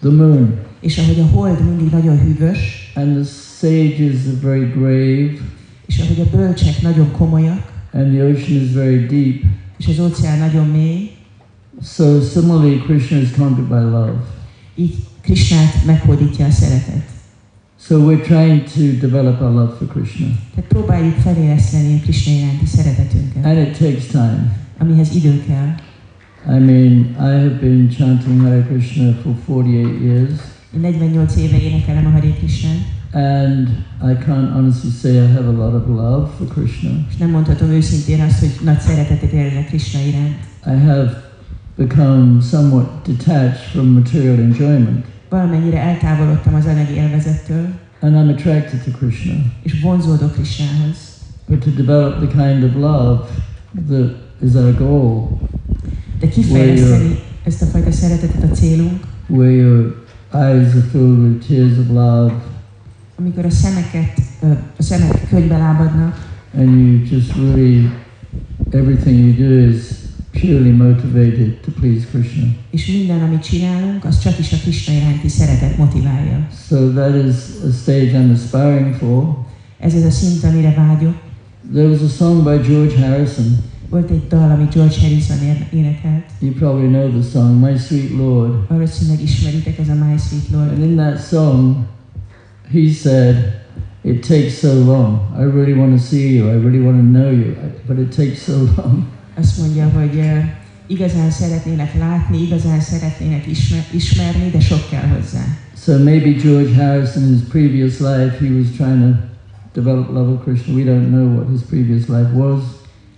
[0.00, 0.54] The moon.
[0.80, 3.24] és ahogy a hold mindig nagyon hűvös, And the
[3.58, 5.30] sages are very grave.
[5.86, 9.42] és ahogy a bölcsek nagyon komolyak, And the ocean is very deep.
[9.78, 11.10] és az óceán nagyon mély,
[11.82, 14.24] So similarly, Krishna is conquered by love.
[14.74, 17.14] így Krisnát meghódítja a szeretet.
[17.88, 20.26] So we're trying to develop our love for Krishna.
[20.54, 24.56] Tehát próbáljuk feléleszteni a Krisna iránti szeretetünket, And it takes time.
[24.78, 25.74] amihez idő kell.
[26.56, 30.30] I mean, I have been chanting Hare Krishna for 48 years,
[30.74, 32.80] Én 48 éve énekelem a Hare Krisnát,
[33.12, 33.68] and
[34.02, 36.90] I can't honestly say I have a lot of love for Krishna.
[37.10, 40.36] és nem mondhatom őszintén azt, hogy nagy szeretetet érzek Krisna iránt.
[40.66, 41.22] I have
[41.76, 47.66] become somewhat detached from material enjoyment, Valamennyire eltávolodtam az anyagi élvezettől,
[48.00, 49.32] and I'm attracted to Krishna.
[49.62, 50.96] és vonzódok Krisnához.
[51.48, 53.24] But to develop the kind of love
[53.88, 54.10] that
[54.40, 55.38] is our goal,
[56.20, 61.78] De kifejleszteni ezt a fajta szeretetet a célunk, where your eyes are filled with tears
[61.78, 62.32] of love,
[63.18, 64.20] amikor a szemeket,
[64.78, 67.90] a szemek könyvbe lábadnak, and you just really,
[68.70, 70.04] everything you do is
[70.40, 72.46] purely motivated to please Krishna.
[72.70, 76.46] és minden, amit csinálunk, az csak is a Krishna iránti szeretet motiválja.
[76.68, 77.34] So that is
[77.68, 79.44] a stage I'm aspiring for.
[79.78, 81.14] Ez az a szint, amire vágyok.
[81.72, 83.56] There was a song by George Harrison.
[83.88, 85.36] Volt egy dal, amit George Harrison
[85.72, 86.24] énekelt.
[86.40, 88.68] You probably know the song, My Sweet Lord.
[88.68, 90.68] Valószínűleg ismeritek, ez a My Sweet Lord.
[90.68, 91.86] And in that song,
[92.72, 93.64] he said,
[94.02, 95.18] It takes so long.
[95.38, 96.48] I really want to see you.
[96.48, 97.54] I really want to know you.
[97.86, 99.06] But it takes so long.
[99.38, 100.20] Azt mondja, hogy
[100.86, 105.44] igazán szeretnének látni, igazán szeretnének ismer- ismerni, de sok kell hozzá.
[105.84, 110.42] So maybe George Harrison, in his previous life, he was trying to develop love of
[110.44, 110.74] Krishna.
[110.74, 112.60] We don't know what his previous life was.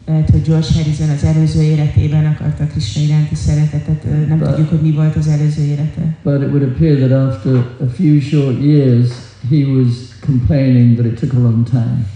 [0.07, 4.81] Lehet, hogy George Harrison az előző életében akarta Krishna iránti szeretetet, nem But- tudjuk, hogy
[4.81, 6.17] mi volt az előző élete.
[6.23, 9.09] But it would appear that after a few short years,
[9.51, 9.89] he was
[10.27, 12.07] complaining that it took a long time.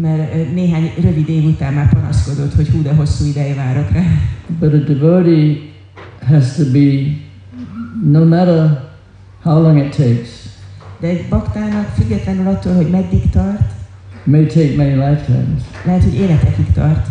[0.00, 4.02] Mert néhány rövid év után már panaszkodott, hogy hú, de hosszú ideje várok rá.
[4.58, 5.56] But a devotee
[6.26, 7.16] has to be,
[8.04, 8.90] no matter
[9.42, 10.28] how long it takes,
[11.00, 13.72] De egy baktának függetlenül attól, hogy meddig tart,
[14.24, 17.06] may take many lifetimes, lehet, hogy életekig tart,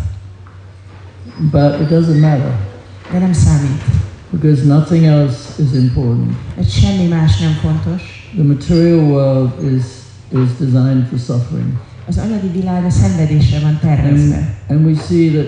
[1.51, 2.69] but it doesn't matter
[3.11, 3.83] de nem számít.
[4.31, 6.31] because nothing else is important.
[6.55, 8.29] Mert semmi más nem fontos.
[8.33, 9.83] The material world is,
[10.29, 11.79] is designed for suffering.
[12.11, 14.55] Az anyagi világ a szenvedésre van tervezve.
[14.67, 15.47] And we see that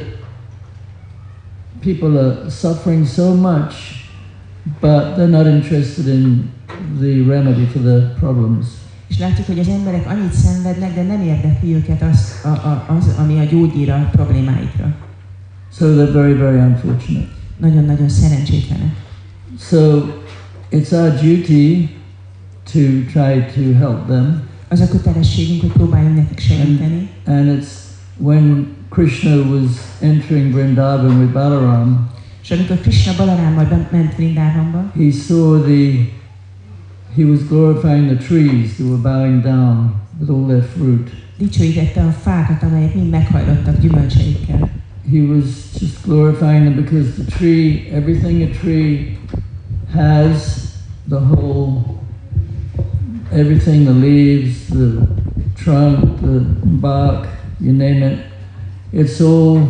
[1.79, 3.73] people are suffering so much,
[4.79, 6.49] but they're not interested in
[6.99, 8.65] the remedy for their problems.
[9.07, 13.15] És látjuk, hogy az emberek annyit szenvednek, de nem érdekli őket az, a, a, az
[13.17, 14.95] ami a gyógyír a problémáikra.
[15.71, 17.27] So they're very, very unfortunate.
[17.57, 18.95] Nagyon-nagyon szerencsétlenek.
[19.59, 20.01] So
[20.71, 21.89] it's our duty
[22.71, 22.79] to
[23.11, 24.51] try to help them.
[24.79, 27.09] Kötelességünk, hogy próbáljunk nekik segíteni.
[27.25, 27.69] And it's
[28.17, 29.71] when Krishna was
[30.01, 32.09] entering Vrindavan with Balaram,
[32.43, 36.09] És amikor Krishna Balarámmal ment Vrindávamba, he saw the,
[37.15, 41.09] he was glorifying the trees that were bowing down with all their fruit.
[41.37, 44.69] dicsőítette a fákat, amelyek mind meghajlottak gyümölcseikkel.
[45.11, 45.45] He was
[45.79, 49.17] just glorifying them because the tree, everything a tree
[49.93, 50.67] has,
[51.09, 51.83] the whole,
[53.33, 55.07] everything, the leaves, the
[55.55, 57.27] trunk, the bark,
[57.59, 58.19] you name it,
[58.91, 59.67] it's all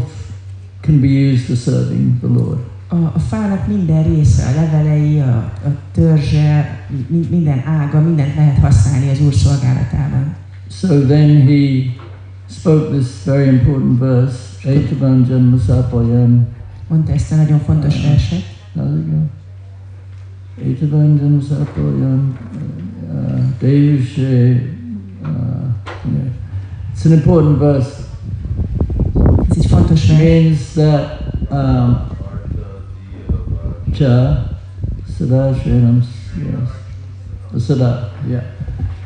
[0.82, 2.57] can be used for serving the Lord.
[2.88, 8.57] A, a fának minden része, a levelei, a, a törzse, mi- minden ága, mindent lehet
[8.57, 10.36] használni az Úr szolgálatában.
[10.70, 11.84] So then he
[12.49, 16.47] spoke this very important verse, Etavan Janmasapayam.
[16.88, 18.43] Mondta ezt a nagyon fontos uh, verset.
[18.76, 19.18] How's it go?
[23.10, 24.60] Uh, Devushe.
[25.24, 25.74] Uh.
[26.91, 28.04] It's an important verse.
[29.49, 30.22] Ez egy fontos It vers.
[30.22, 31.20] means that
[31.51, 31.97] um,
[33.93, 34.49] Cha
[35.18, 36.04] Sada Shrinam,
[36.38, 37.66] yes.
[37.66, 38.43] Sada, yeah.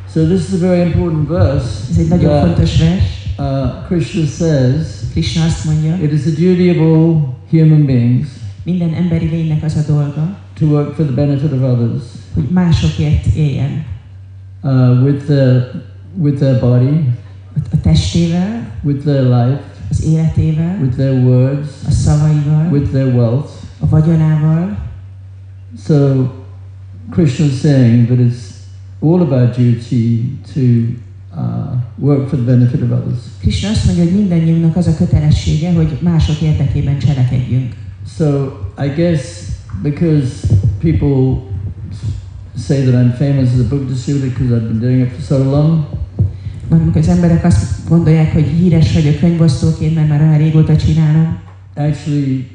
[0.07, 1.87] So this is a very important verse.
[1.89, 3.03] Ez egy nagyon fontos vers.
[3.39, 8.27] uh, Krishna says Krishna azt mondja, it is the duty of all human beings
[8.63, 12.01] minden emberi lénynek az a dolga, to work for the benefit of others
[12.33, 13.83] hogy másokért éljen.
[14.63, 15.71] uh, with their
[16.19, 17.03] with their body,
[17.73, 23.49] A- testével, with their life, az életével, with their words, a szavaival, with their wealth.
[23.79, 24.77] a vagyonával.
[25.85, 26.27] So
[27.11, 28.55] Krishna is saying that it's
[28.99, 30.61] all of our duty to
[31.39, 33.19] uh, work for the benefit of others.
[33.39, 37.73] Krishna azt mondja, hogy mindannyiunknak az a kötelessége, hogy mások érdekében cselekedjünk.
[38.17, 38.45] So
[38.85, 39.21] I guess
[39.81, 40.47] because
[40.79, 41.43] people
[42.55, 45.43] say that I'm famous as a book distributor because I've been doing it for so
[45.43, 45.85] long,
[46.69, 51.37] Amikor az emberek azt gondolják, hogy híres vagyok könyvosztóként, mert már olyan régóta csinálom,
[51.75, 52.47] actually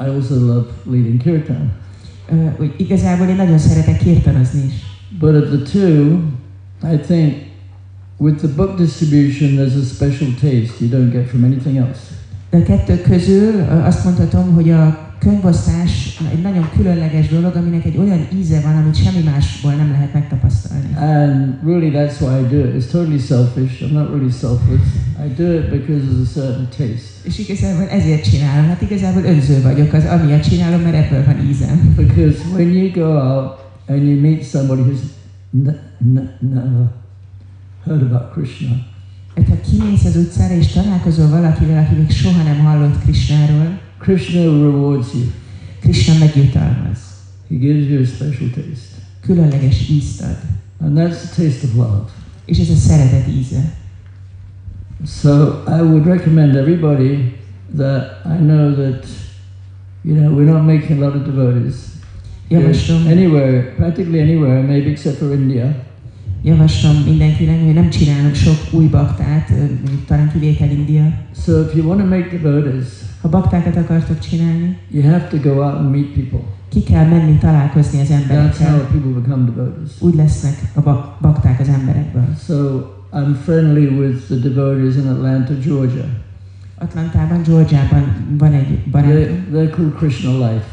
[0.00, 1.70] I also love leading kirtan.
[2.32, 4.72] ö, hogy igazából én nagyon szeretek kirtanozni is.
[5.18, 6.18] But of the two,
[6.92, 7.34] I think
[8.16, 12.00] with the book distribution there's a special taste you don't get from anything else.
[12.50, 17.96] De a kettő közül azt mondhatom, hogy a könyvosztás egy nagyon különleges dolog, aminek egy
[17.96, 20.88] olyan íze van, amit semmi másból nem lehet megtapasztalni.
[20.96, 22.82] And really, that's why I do it.
[22.82, 23.82] It's totally selfish.
[23.82, 24.84] I'm not really selfless.
[25.24, 27.08] I do it because there's a certain taste.
[27.22, 28.66] És igazából ezért cínálom.
[28.68, 31.94] Hát igazából önző vagyok, az amiatt csinálom, mert ebből van ízem.
[31.96, 35.02] Because when you go out and you meet somebody who's
[36.38, 36.92] never
[37.84, 38.90] heard about Krishna,
[39.36, 44.40] Hát ha kimész az utcára és találkozol valakivel, aki még soha nem hallott Krishnáról, Krishna
[44.42, 45.26] rewards you.
[45.80, 46.98] Krishna megjutalmaz.
[47.48, 48.90] He gives you a special taste.
[49.20, 50.38] Különleges ízt ad.
[50.80, 52.10] And that's the taste of love.
[52.44, 53.74] És ez a szeretet íze.
[55.06, 57.34] So I would recommend everybody
[57.76, 59.06] that I know that,
[60.02, 61.90] you know, we're not making a lot of devotees.
[62.48, 65.74] Javaslom, Anywhere, practically anywhere, maybe except for India.
[66.42, 69.52] Javaslom mindenkinek, hogy nem csinálunk sok új baktát,
[70.06, 71.12] talán kivétel India.
[71.44, 72.84] So if you want to make devotees,
[73.20, 76.40] Ha baktákat akartok csinálni, you have to go out and meet people.
[76.68, 78.88] ki kell menni találkozni az That's how emberekkel.
[78.92, 79.90] people become devotees.
[79.98, 82.24] Úgy lesznek a bak- bakták az emberekből.
[82.46, 82.54] So
[83.12, 86.04] I'm friendly with the devotees in Atlanta, Georgia.
[86.78, 88.04] Atlantában, Georgiában
[88.38, 90.64] van egy They're, barátom, they're called Krishna Life.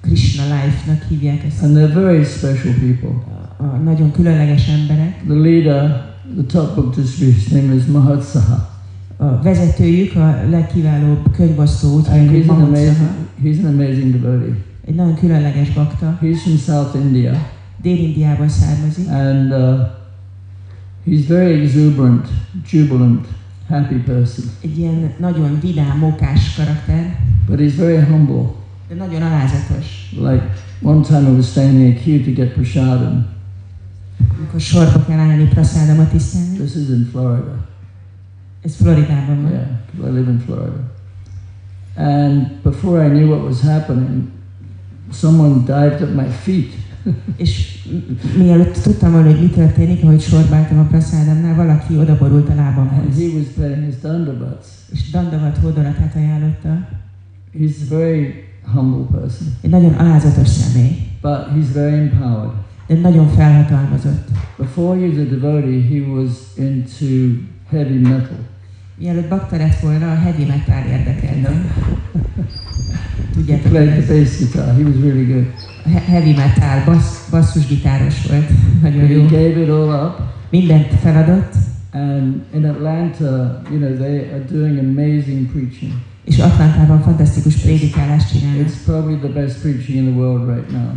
[0.00, 1.62] Krishna Life-nak hívják ezt.
[1.62, 3.31] And they're very special people.
[3.84, 5.22] Nagyon különleges emberek.
[5.24, 6.04] The leader,
[6.34, 8.70] the top book distributor, his name is Mahat Saha.
[9.16, 12.96] A vezetőjük a legkiválóbb könyvosztó, úgy hívják, he's an, amazing,
[13.44, 14.56] he's an amazing devotee.
[14.86, 16.18] Egy nagyon különleges bakta.
[16.22, 17.32] He's from South India.
[17.82, 19.08] Dél-Indiából származik.
[19.08, 19.80] And uh,
[21.06, 22.26] he's very exuberant,
[22.70, 23.26] jubilant,
[23.68, 24.44] happy person.
[24.62, 28.50] Egy ilyen nagyon vidám, mókás karakter, But he's very humble.
[28.88, 30.10] de nagyon alázatos.
[30.18, 30.42] Like
[30.82, 33.26] one time I was standing in a queue to get prasadam.
[34.38, 36.56] Amikor sorba kell állni praszádamat tisztelni.
[36.56, 37.66] This is in Florida.
[38.62, 39.50] Ez Floridában van.
[39.50, 40.90] Yeah, I live in Florida.
[41.96, 44.28] And before I knew what was happening,
[45.12, 46.72] someone dived at my feet.
[47.36, 47.78] És
[48.36, 53.18] mielőtt tudtam volna, hogy mi történik, ahogy sorba álltam a praszádamnál, valaki odaborult a lábamhoz.
[53.18, 54.66] he was paying his dandavats.
[54.92, 56.88] És Dandavat hódolatát ajánlotta.
[57.58, 62.52] He's a very humble person, Egy nagyon alázatos személy, but he's very empowered.
[62.94, 64.28] De nagyon felhatalmazott.
[64.58, 67.34] Before he was a devotee, he was into
[67.70, 68.38] heavy metal.
[68.98, 71.50] Mielőtt bakta lett volna, a heavy metal érdekelte.
[73.34, 74.74] He Tudjátok, played hogy the bass guitar.
[74.76, 75.46] He was really good.
[75.84, 78.48] he- heavy metal, bassz, basszusgitáros volt.
[78.82, 79.22] Nagyon But he jó.
[79.26, 80.20] gave it all up.
[80.50, 81.54] Mindent feladott,
[81.90, 85.92] And in Atlanta, you know, they are doing amazing preaching.
[86.24, 88.66] És Atlantában fantasztikus prédikálást csinálnak.
[88.68, 90.88] It's probably the best preaching in the world right now.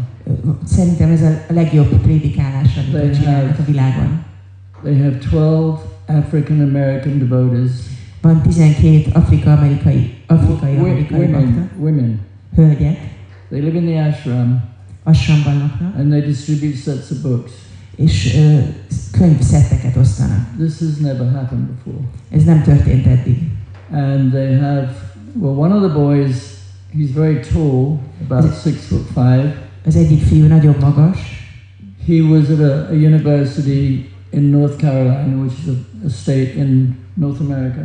[0.66, 4.20] Szerintem ez a legjobb prédikálás, amit They csinálnak have- a világon.
[4.84, 7.72] They have 12 African American devotees.
[8.22, 12.20] Van 12 afrika-amerikai, afrikai-amerikai women, women.
[12.56, 12.98] hölgyek,
[13.50, 14.62] They live in the ashram
[15.04, 17.52] Assamban laknak, and they distribute sets of books.
[17.96, 18.58] és ö,
[19.12, 20.46] könyvszetteket osztanak.
[20.58, 22.04] This has never happened before.
[22.30, 23.38] Ez nem történt eddig.
[23.92, 24.90] And they have,
[25.40, 26.58] well, one of the boys,
[26.94, 29.56] he's very tall, about six foot five.
[29.86, 31.18] Az egyik fiú nagyon magas,
[32.06, 36.96] He was at a, a university in North Carolina, which is a, a state in
[37.14, 37.82] North America.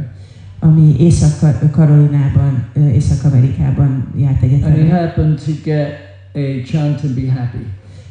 [0.63, 5.01] ami Észak-Karolinában, Észak-Amerikában járt And he egyetemre.
[5.07, 5.89] happened to get
[6.35, 7.65] a chant and be happy.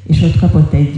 [0.04, 0.98] És ott kapott egy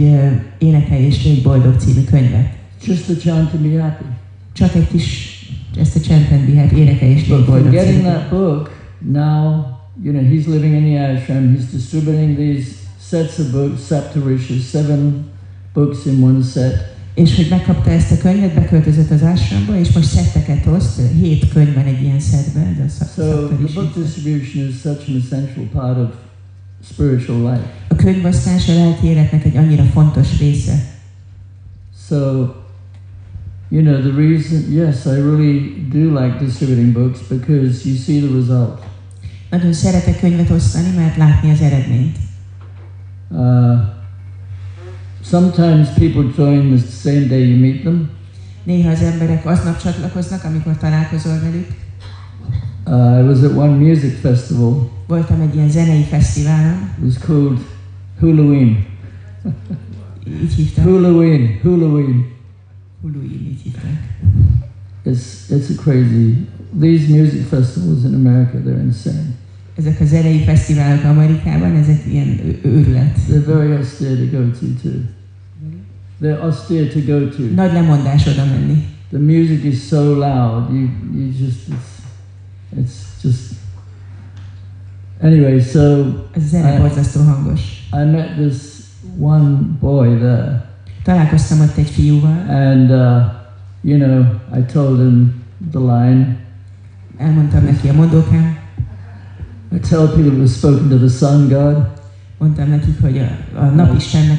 [0.58, 2.48] Énekelj és légy boldog című könyvet.
[2.86, 4.04] Just the chant and be happy.
[4.52, 5.31] Csak egy kis,
[5.76, 9.64] ezt a Chanten Bihet Énekelj és boldog getting that book, now,
[10.02, 12.68] you know, he's living in the ashram, he's distributing these
[13.08, 15.24] sets of books, Saptarishis, seven
[15.72, 16.90] books in one set.
[17.14, 21.74] És hogy megkapta ezt a könyvet, beköltözött az ásramba, és most szetteket oszt, hét könyv
[21.74, 25.98] van egy ilyen szedben, ez a So the book distribution is such an essential part
[25.98, 26.08] of
[26.92, 27.70] spiritual life.
[27.88, 30.84] A könyvosztás a lelki életnek egy annyira fontos része.
[32.08, 32.46] So,
[33.72, 38.28] you know, the reason, yes, I really do like distributing books because you see the
[38.28, 38.82] result.
[39.50, 42.16] Nagyon szeretek könyvet osztani, mert látni az eredményt.
[43.28, 43.78] Uh,
[45.24, 48.10] sometimes people join the same day you meet them,
[48.64, 51.66] Néha az emberek aznap csatlakoznak, amikor találkozol velük.
[52.86, 54.90] Uh, I was at one music festival.
[55.06, 57.58] Voltam egy ilyen zenei fesztiválon, It was called
[58.18, 58.84] Hulaween.
[60.58, 60.72] így.
[60.82, 61.58] Halloween.
[61.62, 62.41] Huluin, hívták.
[65.04, 66.46] It's it's a crazy.
[66.80, 69.34] These music festivals in America, they're insane.
[69.76, 73.18] Ezek a zenei fesztiválok Amerikában, ezek ilyen őrület.
[73.28, 75.00] They're very austere to go to too.
[76.20, 77.42] They're austere to go to.
[77.54, 78.86] Nagy lemondás oda menni.
[79.10, 80.70] The music is so loud.
[80.70, 82.02] You you just it's,
[82.76, 83.54] it's just.
[85.20, 86.04] Anyway, so
[86.36, 86.40] I-.
[87.92, 88.88] I met this
[89.18, 90.62] one boy there,
[91.04, 93.22] Találkoztam ott egy fiúval, and uh,
[93.80, 94.24] you know,
[94.58, 96.36] I told him the line.
[97.16, 98.56] elmondtam neki a mondókám,
[99.74, 101.86] I tell people it was spoken to the sun god,
[102.38, 103.88] mondtam nekik, hogy a, a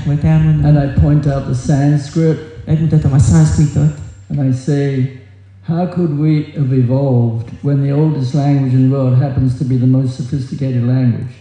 [0.05, 3.99] volt elmondva, and I point out the Sanskrit, megmutatom a szanszkritot,
[4.29, 5.19] and I say,
[5.67, 9.75] how could we have evolved when the oldest language in the world happens to be
[9.75, 11.31] the most sophisticated language?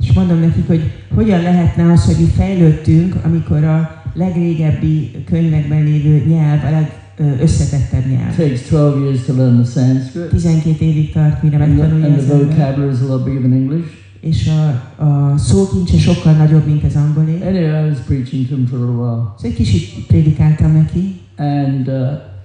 [0.00, 6.24] és mondom nekik, hogy hogyan lehetne az, hogy mi fejlődtünk, amikor a legrégebbi könyvekben lévő
[6.28, 8.36] nyelv a legösszetettebb It nyelv.
[8.36, 12.46] takes 12 years to learn the Sanskrit, 12 évig tart, mire megtanulja and the ember.
[12.46, 13.88] vocabulary is a lot bigger than English.
[14.20, 17.32] És a, a szókincse sokkal nagyobb, mint az angolé.
[17.42, 21.20] Anyway, I was preaching to him for a little while, Szóval egy kicsit prédikáltam neki,
[21.36, 21.94] and uh,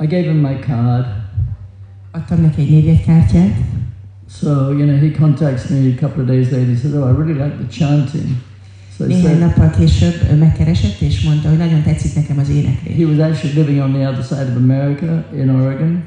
[0.02, 1.06] I gave him my card.
[2.12, 3.54] adtam neki egy névjegykártyát,
[4.30, 6.68] So, you know, he contacts me a couple of days later.
[6.68, 8.26] He said, Oh, I really like the chanting.
[9.00, 12.96] I Néhány said, nappal később megkeresett, és mondta, hogy nagyon tetszik nekem az éneklés.
[12.96, 16.04] he was actually living on the other side of America in Oregon.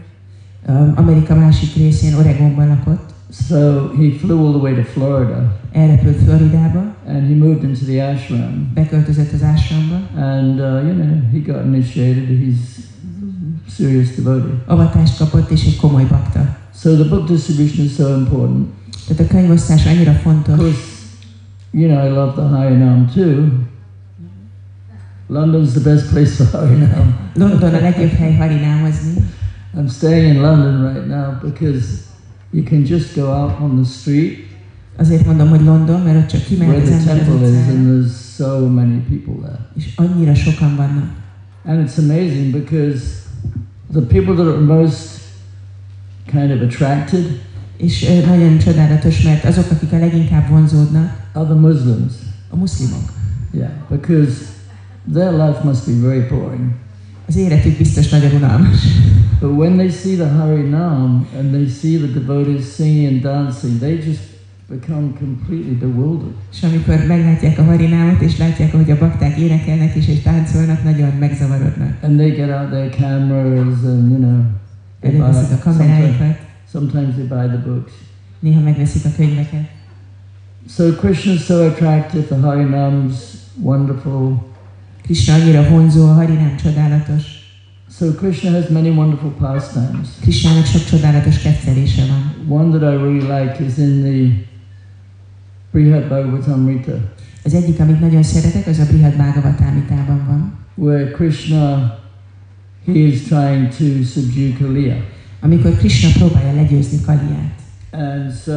[0.95, 3.07] Amerika másik részén, Oregonban lakott,
[3.49, 8.05] So he flew all the way to Florida elrepült Floridába, and he moved into the
[8.05, 8.71] ashram.
[8.75, 12.29] beköltözött az ásramba, And, uh, you know, he got initiated.
[12.29, 12.87] He's
[13.77, 14.63] serious devotee.
[14.67, 16.57] avatást kapott, és egy komoly bakta.
[16.75, 18.67] So the book distribution is so important.
[19.07, 20.57] Tehát a könyvosztás annyira fontos.
[20.57, 20.79] course,
[21.73, 23.51] you know, I love the Harinam too.
[25.29, 27.13] London's the best place for Harinam.
[27.37, 29.23] London a legjobb hely harinámozni.
[29.75, 32.09] I'm staying in London right now because
[32.53, 34.49] you can just go out on the street
[34.99, 38.13] Azért mondom, hogy London, mert ott csak az the ember az temple is, and there's
[38.37, 39.59] so many people there.
[39.77, 41.11] és annyira sokan vannak.
[41.65, 43.03] And it's amazing because
[43.93, 45.21] the people that are most
[46.27, 47.41] kind of attracted
[47.79, 52.13] És nagyon csodálatos, mert azok, akik a leginkább vonzódnak, are the Muslims.
[52.51, 53.13] a muszlimok.
[53.51, 54.35] Yeah, because
[55.13, 56.71] their life must be very boring.
[57.27, 58.81] Az életük biztos nagyon unalmas.
[59.41, 63.97] But when they see the Harinam and they see the devotees singing and dancing, they
[64.07, 64.21] just
[64.69, 66.35] become completely bewildered.
[66.53, 71.11] És amikor meglátják a harinámot, és látják, ahogy a bakták énekelnek is, és táncolnak, nagyon
[71.19, 71.97] megzavarodnak.
[72.03, 74.41] And they get out their cameras and, you know,
[75.01, 76.39] Előveszik a kameráikat,
[76.73, 77.93] sometimes they buy the books.
[78.41, 79.69] néha megveszik a könyveket.
[80.69, 83.15] So Krishna is so attractive, the Harinam's
[83.63, 84.47] wonderful.
[85.03, 87.23] Krishna annyira vonzó, a harinám csodálatos.
[87.91, 90.09] So Krishna has many wonderful pastimes.
[90.21, 92.59] Krishnának sok csodálatos kettelése van.
[92.61, 94.47] One that I really like is in the
[95.73, 96.93] Brihad Bhagavatamrita,
[97.45, 101.99] Az egyik, amit nagyon szeretek, az a Brihad Bhagavatamritában van, where Krishna,
[102.87, 104.97] he is trying to subdue Kaliya.
[105.41, 107.57] Amikor Krishna próbálja legyőzni Kaliát,
[107.93, 108.53] And so,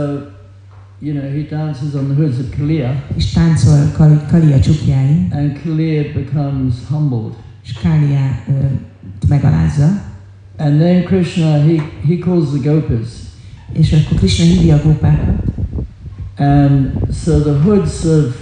[0.99, 5.59] you know, he dances on the hoods of Kaliya, és táncol Kali, Kalia csukjáin, and
[5.63, 7.33] Kaliya becomes humbled.
[7.63, 8.51] és Káliá ö,
[9.27, 10.01] megalázza,
[10.57, 13.07] And then Krishna, he, he calls the gopas.
[13.73, 15.43] és akkor Krishna hívja a gópákat,
[16.37, 16.91] And
[17.23, 18.35] so the hoods of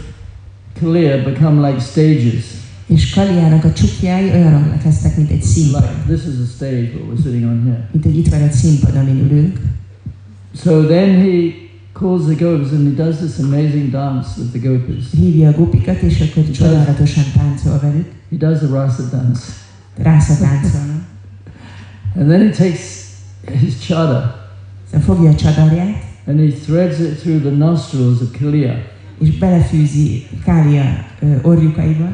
[0.80, 2.44] Kaliya become like stages.
[2.90, 5.84] És Kaliának a csukjái olyanok lesznek, mint egy színpad.
[6.08, 7.90] This is a stage what we're sitting on here.
[7.92, 9.60] Mint egy itt van egy színpad, amin ülünk.
[10.64, 11.52] So then he
[11.94, 15.04] calls the gopas and he does this amazing dance with the gopas.
[15.18, 18.12] Hívja a gópikat, és akkor csodálatosan táncol velük.
[18.30, 19.42] He does the rasa dance.
[19.98, 21.02] Rásza táncolnak.
[22.16, 23.08] And then he takes
[23.60, 24.40] his chada
[24.92, 28.74] Szóval fogja a csadarját, and he threads it through the nostrils of Kaliya.
[29.20, 32.10] és belefűzi Kália ö, orjukaiba,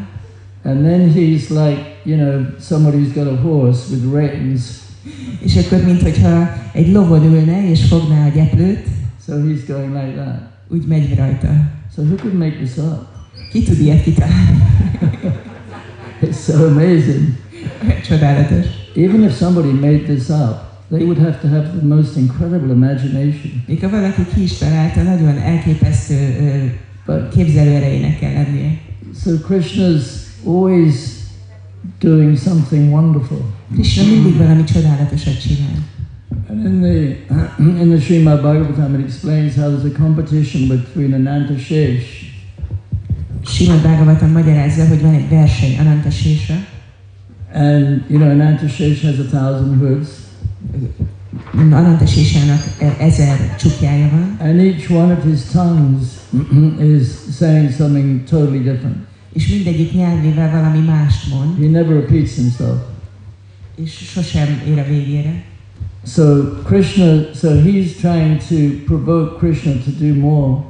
[0.65, 4.83] And then he's like, you know, somebody who's got a horse with reins.
[5.43, 8.85] és akkor, mintha egy lovon ülne, és fogná a gyeplőt,
[9.27, 10.41] So he's going like that.
[10.67, 11.47] úgy megy rajta.
[11.95, 13.05] So who could make this up?
[13.51, 14.61] Ki tud ilyet kitalálni?
[16.21, 17.35] It's so amazing.
[18.07, 18.65] Csodálatos.
[18.95, 20.55] Even if somebody made this up,
[20.89, 23.63] they would have to have the most incredible imagination.
[23.67, 26.15] Még ha valaki ki is találta, nagyon elképesztő
[27.05, 28.77] But képzelőerejének kell lennie.
[29.23, 30.03] so Krishna's
[30.45, 31.23] always
[31.99, 33.37] doing something wonderful.
[33.73, 35.83] Krishna mindig valami csodálatosat csinál.
[36.49, 37.17] And in the
[37.81, 42.25] in the Srimad Bhagavatam, it explains how there's a competition between Ananta Shesh
[43.45, 46.55] Srimad Bhagavatam magyarázza, hogy van egy verseny Ananta Sésra,
[47.53, 50.09] And you know, Ananta Shesh has a thousand hoods,
[51.53, 56.07] Ananta Sésának e- ezer csukjája van, and each one of his tongues
[56.95, 59.04] is saying something totally different.
[59.35, 62.79] És mindegyik nyelvével valami mást mond, He never repeats himself.
[63.75, 65.43] és sosem ér a végére.
[66.05, 66.23] So
[66.63, 70.63] Krishna, so he's trying to provoke Krishna to do more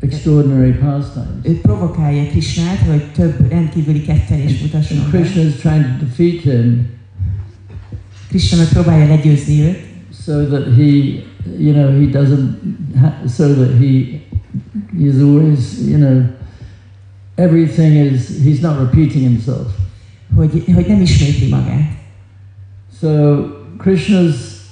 [0.00, 1.28] extraordinary pastimes.
[1.42, 5.18] Ő provokálja Krisnát, hogy több rendkívüli kettelést And mutasson be.
[5.18, 6.86] Krishna is trying to defeat him
[8.28, 9.78] Krishna próbálja legyőzni őt,
[10.24, 11.22] so that he,
[11.58, 12.48] you know, he doesn't,
[13.36, 14.20] so that he
[14.98, 16.22] is always, you know,
[17.38, 19.72] everything is, he's not repeating himself.
[23.00, 23.46] So
[23.78, 24.68] Krishna's,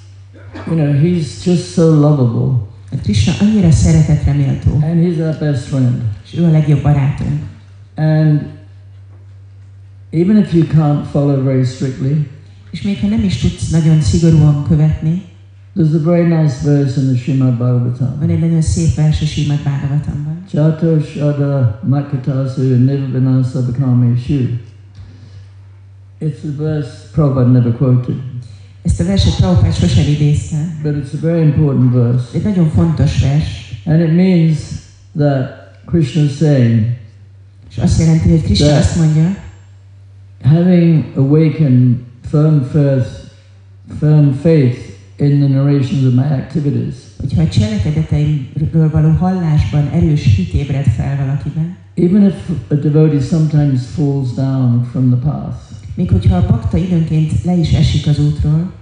[0.66, 2.68] you know, he's just so lovable,
[3.02, 6.02] Krishna annyira szeretetre méltó, and he's our best friend.
[6.24, 7.42] és ő a legjobb barátunk.
[7.94, 8.40] And
[10.10, 12.26] even if you can't follow very strictly,
[12.70, 15.22] És még ha nem is tudsz nagyon szigorúan követni,
[15.76, 18.16] there's a very nice verse in the Srimad Bhagavatam.
[18.18, 20.44] van egy nagyon szép vers a Srimad Bhagavatamban.
[20.52, 24.40] Chato Shada Makatasu Nirvanasa Bhakameshu.
[26.18, 28.14] It's a verse Prabhupada never quoted,
[28.82, 32.24] Ezt a verset Prabhupád sosem idézte, but it's a very important verse.
[32.34, 33.44] egy nagyon fontos vers,
[33.84, 34.58] And it means
[35.16, 35.48] that
[35.84, 36.84] Krishna is saying,
[37.70, 39.36] és azt jelenti, hogy Krishna azt mondja,
[40.42, 41.96] having awakened
[42.30, 43.08] firm faith,
[43.98, 44.78] firm faith
[45.18, 51.16] in the narrations of my activities, hogyha a cselekedeteimről való hallásban erős hit ébred fel
[51.16, 52.34] valakiben, even if
[52.68, 55.56] a devotee sometimes falls down from the path,
[55.94, 58.72] még hogyha a bakta időnként le is esik az útról,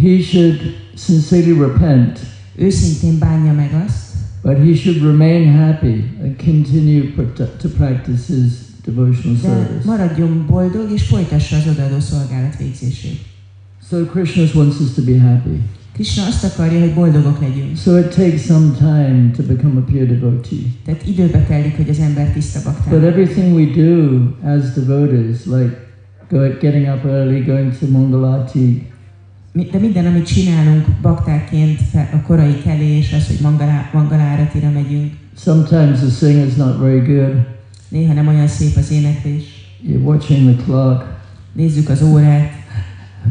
[0.00, 0.60] he should
[0.94, 2.18] sincerely repent,
[2.56, 7.12] őszintén bánja meg azt, but he should remain happy and continue
[7.58, 8.52] to practice his
[8.84, 9.84] devotional de service.
[9.84, 13.20] maradjon boldog és folytassa az odaadó szolgálat végzését.
[13.88, 15.60] So Krishna wants us to be happy.
[15.98, 17.76] Krishna azt akarja, hogy boldogok legyünk.
[17.76, 20.58] So it takes some time to become a pure devotee.
[20.84, 23.04] Tehát időbe telik, hogy az ember tiszta But baktál.
[23.04, 25.76] everything we do as devotees, like
[26.60, 28.86] getting up early, going to Mangalati,
[29.72, 36.26] De minden, amit csinálunk baktáként, a korai kelés, az, hogy mangalá, mangaláratira megyünk, sometimes the
[36.26, 37.32] singing's not very good.
[37.88, 39.42] néha nem olyan szép az éneklés,
[39.88, 41.04] You're watching the clock,
[41.52, 42.50] nézzük az órát,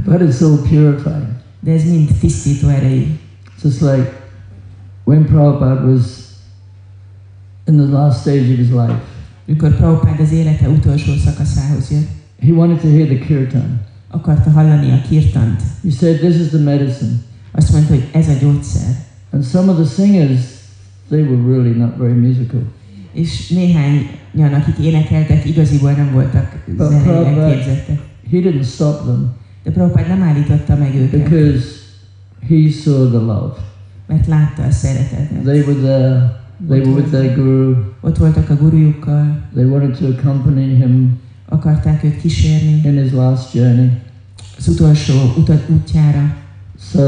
[0.05, 1.35] but it's all purifying.
[1.67, 3.05] De ez mind tisztító erejű.
[3.63, 4.11] Just like
[5.03, 6.01] when Prabhupada was
[7.65, 9.01] in the last stage of his life,
[9.45, 12.07] Mikor Prabhupád az élete utolsó szakaszához jött,
[12.41, 13.79] he wanted to hear the kirtan.
[14.09, 15.61] akarta hallani a kirtant.
[15.83, 17.11] He said, This is the medicine.
[17.51, 18.95] Azt mondta, hogy ez a gyógyszer.
[19.31, 20.41] And some of the singers,
[21.09, 22.61] they were really not very musical.
[23.13, 27.99] És néhányan, akik énekeltek, igaziból nem voltak zeneileg Prabhupada- képzettek.
[28.31, 29.33] He didn't stop them
[29.67, 31.65] De Prabhupád nem állította meg őket, because
[32.47, 33.53] he saw the love.
[34.07, 35.43] mert látta a szeretetet.
[35.43, 40.05] They were there, they were with their guru, Ott voltak a gurujukkal, they wanted to
[40.05, 41.19] accompany him
[41.49, 43.91] akarták őt kísérni in his last journey.
[44.57, 46.35] az utolsó utat útjára.
[46.91, 47.01] So,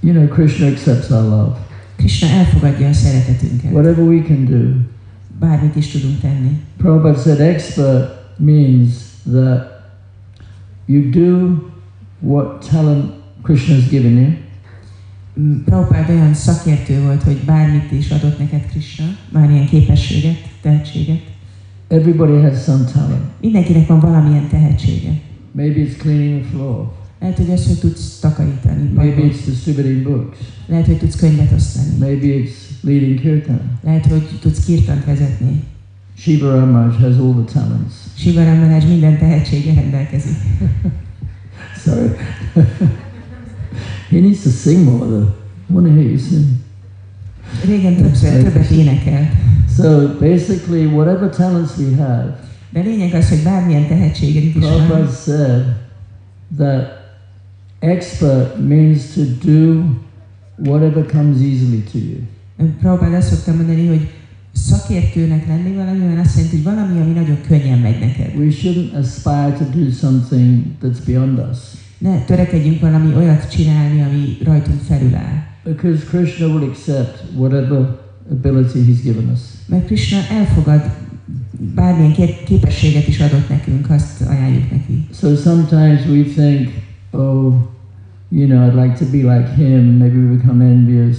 [0.00, 1.56] you know, Krishna accepts our love.
[1.96, 3.72] Krishna elfogadja a szeretetünket.
[3.72, 4.68] Whatever we can do.
[5.40, 6.60] Bármit is tudunk tenni.
[6.76, 8.92] Prabhupada said expert means
[9.32, 9.71] that
[10.86, 11.56] you do
[12.20, 13.10] what talent
[13.42, 14.32] Krishna has given you,
[15.40, 21.20] Mm, Prabhupád olyan szakértő volt, hogy bármit is adott neked Krishna, bármilyen képességet, tehetséget.
[21.88, 23.22] Everybody has some talent.
[23.40, 25.20] Mindenkinek van valamilyen tehetsége.
[25.52, 26.92] Maybe it's cleaning the floor.
[27.20, 28.90] Lehet, hogy az, hogy tudsz takarítani.
[28.94, 30.38] Maybe it's distributing books.
[30.66, 31.96] Lehet, hogy tudsz könyvet osztani.
[31.98, 33.60] Maybe it's leading kirtan.
[33.82, 35.62] Lehet, hogy tudsz kirtant vezetni.
[36.22, 37.94] Shiva Ramaj has all the talents.
[38.16, 40.36] Shiva Ramaraj minden tehetsége rendelkezik.
[41.84, 42.10] Sorry.
[44.10, 45.28] he needs to sing more though.
[45.70, 46.46] I want to hear you sing.
[47.64, 49.28] Régen többször, többet énekelt.
[49.76, 52.38] So basically, whatever talents we have,
[52.70, 55.64] De lényeg az, hogy bármilyen tehetséged is Prabhupada van, said
[56.56, 56.86] that
[57.78, 59.84] expert means to do
[60.56, 62.18] whatever comes easily to you.
[62.80, 64.08] Prabhupád azt szoktam mondani, hogy
[64.52, 68.36] szakértőnek lenni valamiben azt jelenti, hogy valami, ami nagyon könnyen megy neked.
[68.36, 71.58] We shouldn't aspire to do something that's beyond us.
[71.98, 75.42] Ne törekedjünk valami olyat csinálni, ami rajtunk felül áll.
[75.64, 77.98] Because Krishna will accept whatever
[78.30, 79.40] ability he's given us.
[79.66, 80.82] Mert Krishna elfogad
[81.74, 85.06] bármilyen kép- képességet is adott nekünk, azt ajánljuk neki.
[85.12, 86.68] So sometimes we think,
[87.10, 87.54] oh,
[88.28, 89.96] you know, I'd like to be like him.
[89.98, 91.16] Maybe we become envious.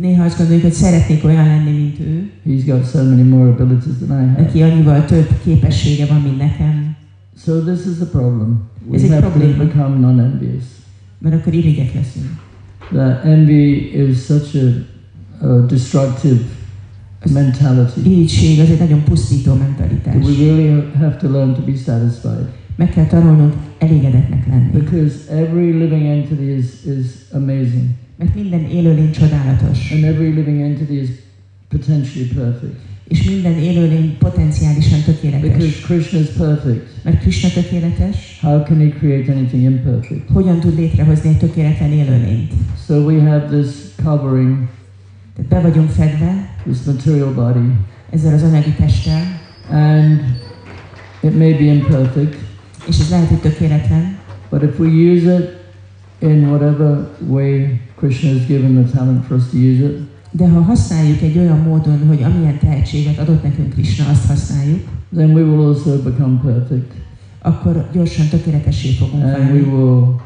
[0.00, 2.30] Néha azt gondoljuk, hogy szeretnék olyan lenni, mint ő.
[2.46, 4.42] He's got so many more abilities than I have.
[4.42, 6.96] Neki annyival több képessége van, mint nekem.
[7.44, 8.60] So this is the problem.
[8.88, 10.64] We it have to become non-envious.
[11.18, 12.26] Mert akkor irigyek leszünk.
[12.92, 16.40] That envy is such a, a destructive
[17.32, 18.00] mentality.
[18.04, 20.14] Irigység az egy nagyon pusztító mentalitás.
[20.14, 22.48] that we really have to learn to be satisfied.
[22.76, 24.70] Meg kell tanulnunk elégedetnek lenni.
[24.72, 27.88] Because every living entity is, is amazing.
[28.20, 29.90] Mert minden élőlény csodálatos.
[29.92, 31.08] And every living entity is
[31.68, 32.80] potentially perfect.
[33.08, 35.80] És minden élőlény potenciálisan Because tökéletes.
[35.80, 36.86] Krishna is perfect.
[37.02, 40.30] Mert Krishna tökéletes, How can he create anything imperfect?
[40.30, 42.52] hogyan tud létrehozni egy tökéletlen élőlényt?
[42.86, 43.74] So we have this
[44.04, 44.68] covering,
[45.36, 47.68] Tehát be vagyunk fedve this material body,
[48.10, 49.22] ezzel az anyagi testtel,
[49.70, 50.20] and
[51.22, 52.36] it may be imperfect,
[52.88, 54.16] és ez lehet, hogy tökéletlen,
[54.50, 55.58] but if we use it
[56.30, 57.66] in whatever way
[58.00, 61.58] Krishna has given the talent for us to use it, de ha használjuk egy olyan
[61.58, 66.92] módon, hogy amilyen tehetséget adott nekünk Krishna, azt használjuk, then we will also become perfect.
[67.42, 70.20] akkor gyorsan tökéletessé fogunk and we will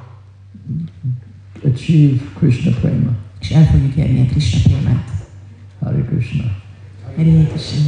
[1.65, 3.11] achieve Krishna prema.
[3.41, 5.09] és el fogjuk érni a Krishna prémát.
[5.81, 6.45] Hare Krishna.
[7.17, 7.81] Hare Krishna.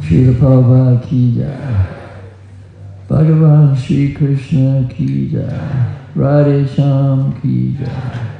[0.00, 2.02] Srila Prabhupada ki jai.
[3.08, 5.96] Bhagavan Sri Krishna ki jai.
[6.16, 8.34] Radhe Shyam ki jai.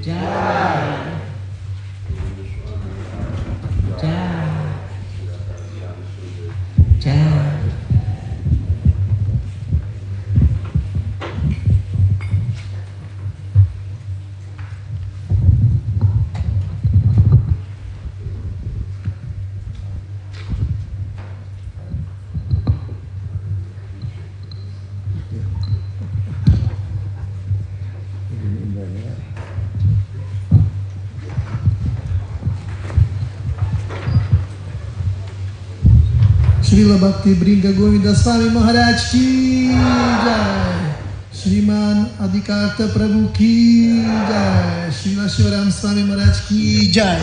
[0.00, 0.98] Jai.
[4.00, 4.28] Jai.
[6.98, 7.37] Jai.
[36.88, 39.24] Srila भक्ति bring Govind Swami Maharaj की
[40.24, 40.94] जय
[41.38, 43.56] श्रीमान अधिकारत प्रभु की
[44.28, 46.60] जय श्रीला शिवराम स्वामी महाराज की
[46.92, 47.20] जय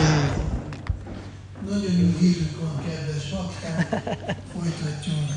[1.70, 3.88] Nagyon jó hírünk van, kedves bakták!
[4.52, 5.30] Folytatjunk,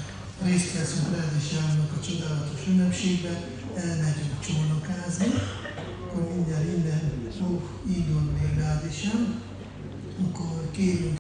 [0.46, 3.38] részt veszünk Rádi Sámnak a csodálatos ünnepségben,
[3.86, 5.30] elmegyünk csónakázni,
[6.04, 7.04] akkor mindjárt innen
[7.40, 7.62] fog
[7.96, 8.92] indulni Rádi
[10.26, 11.18] akkor kérünk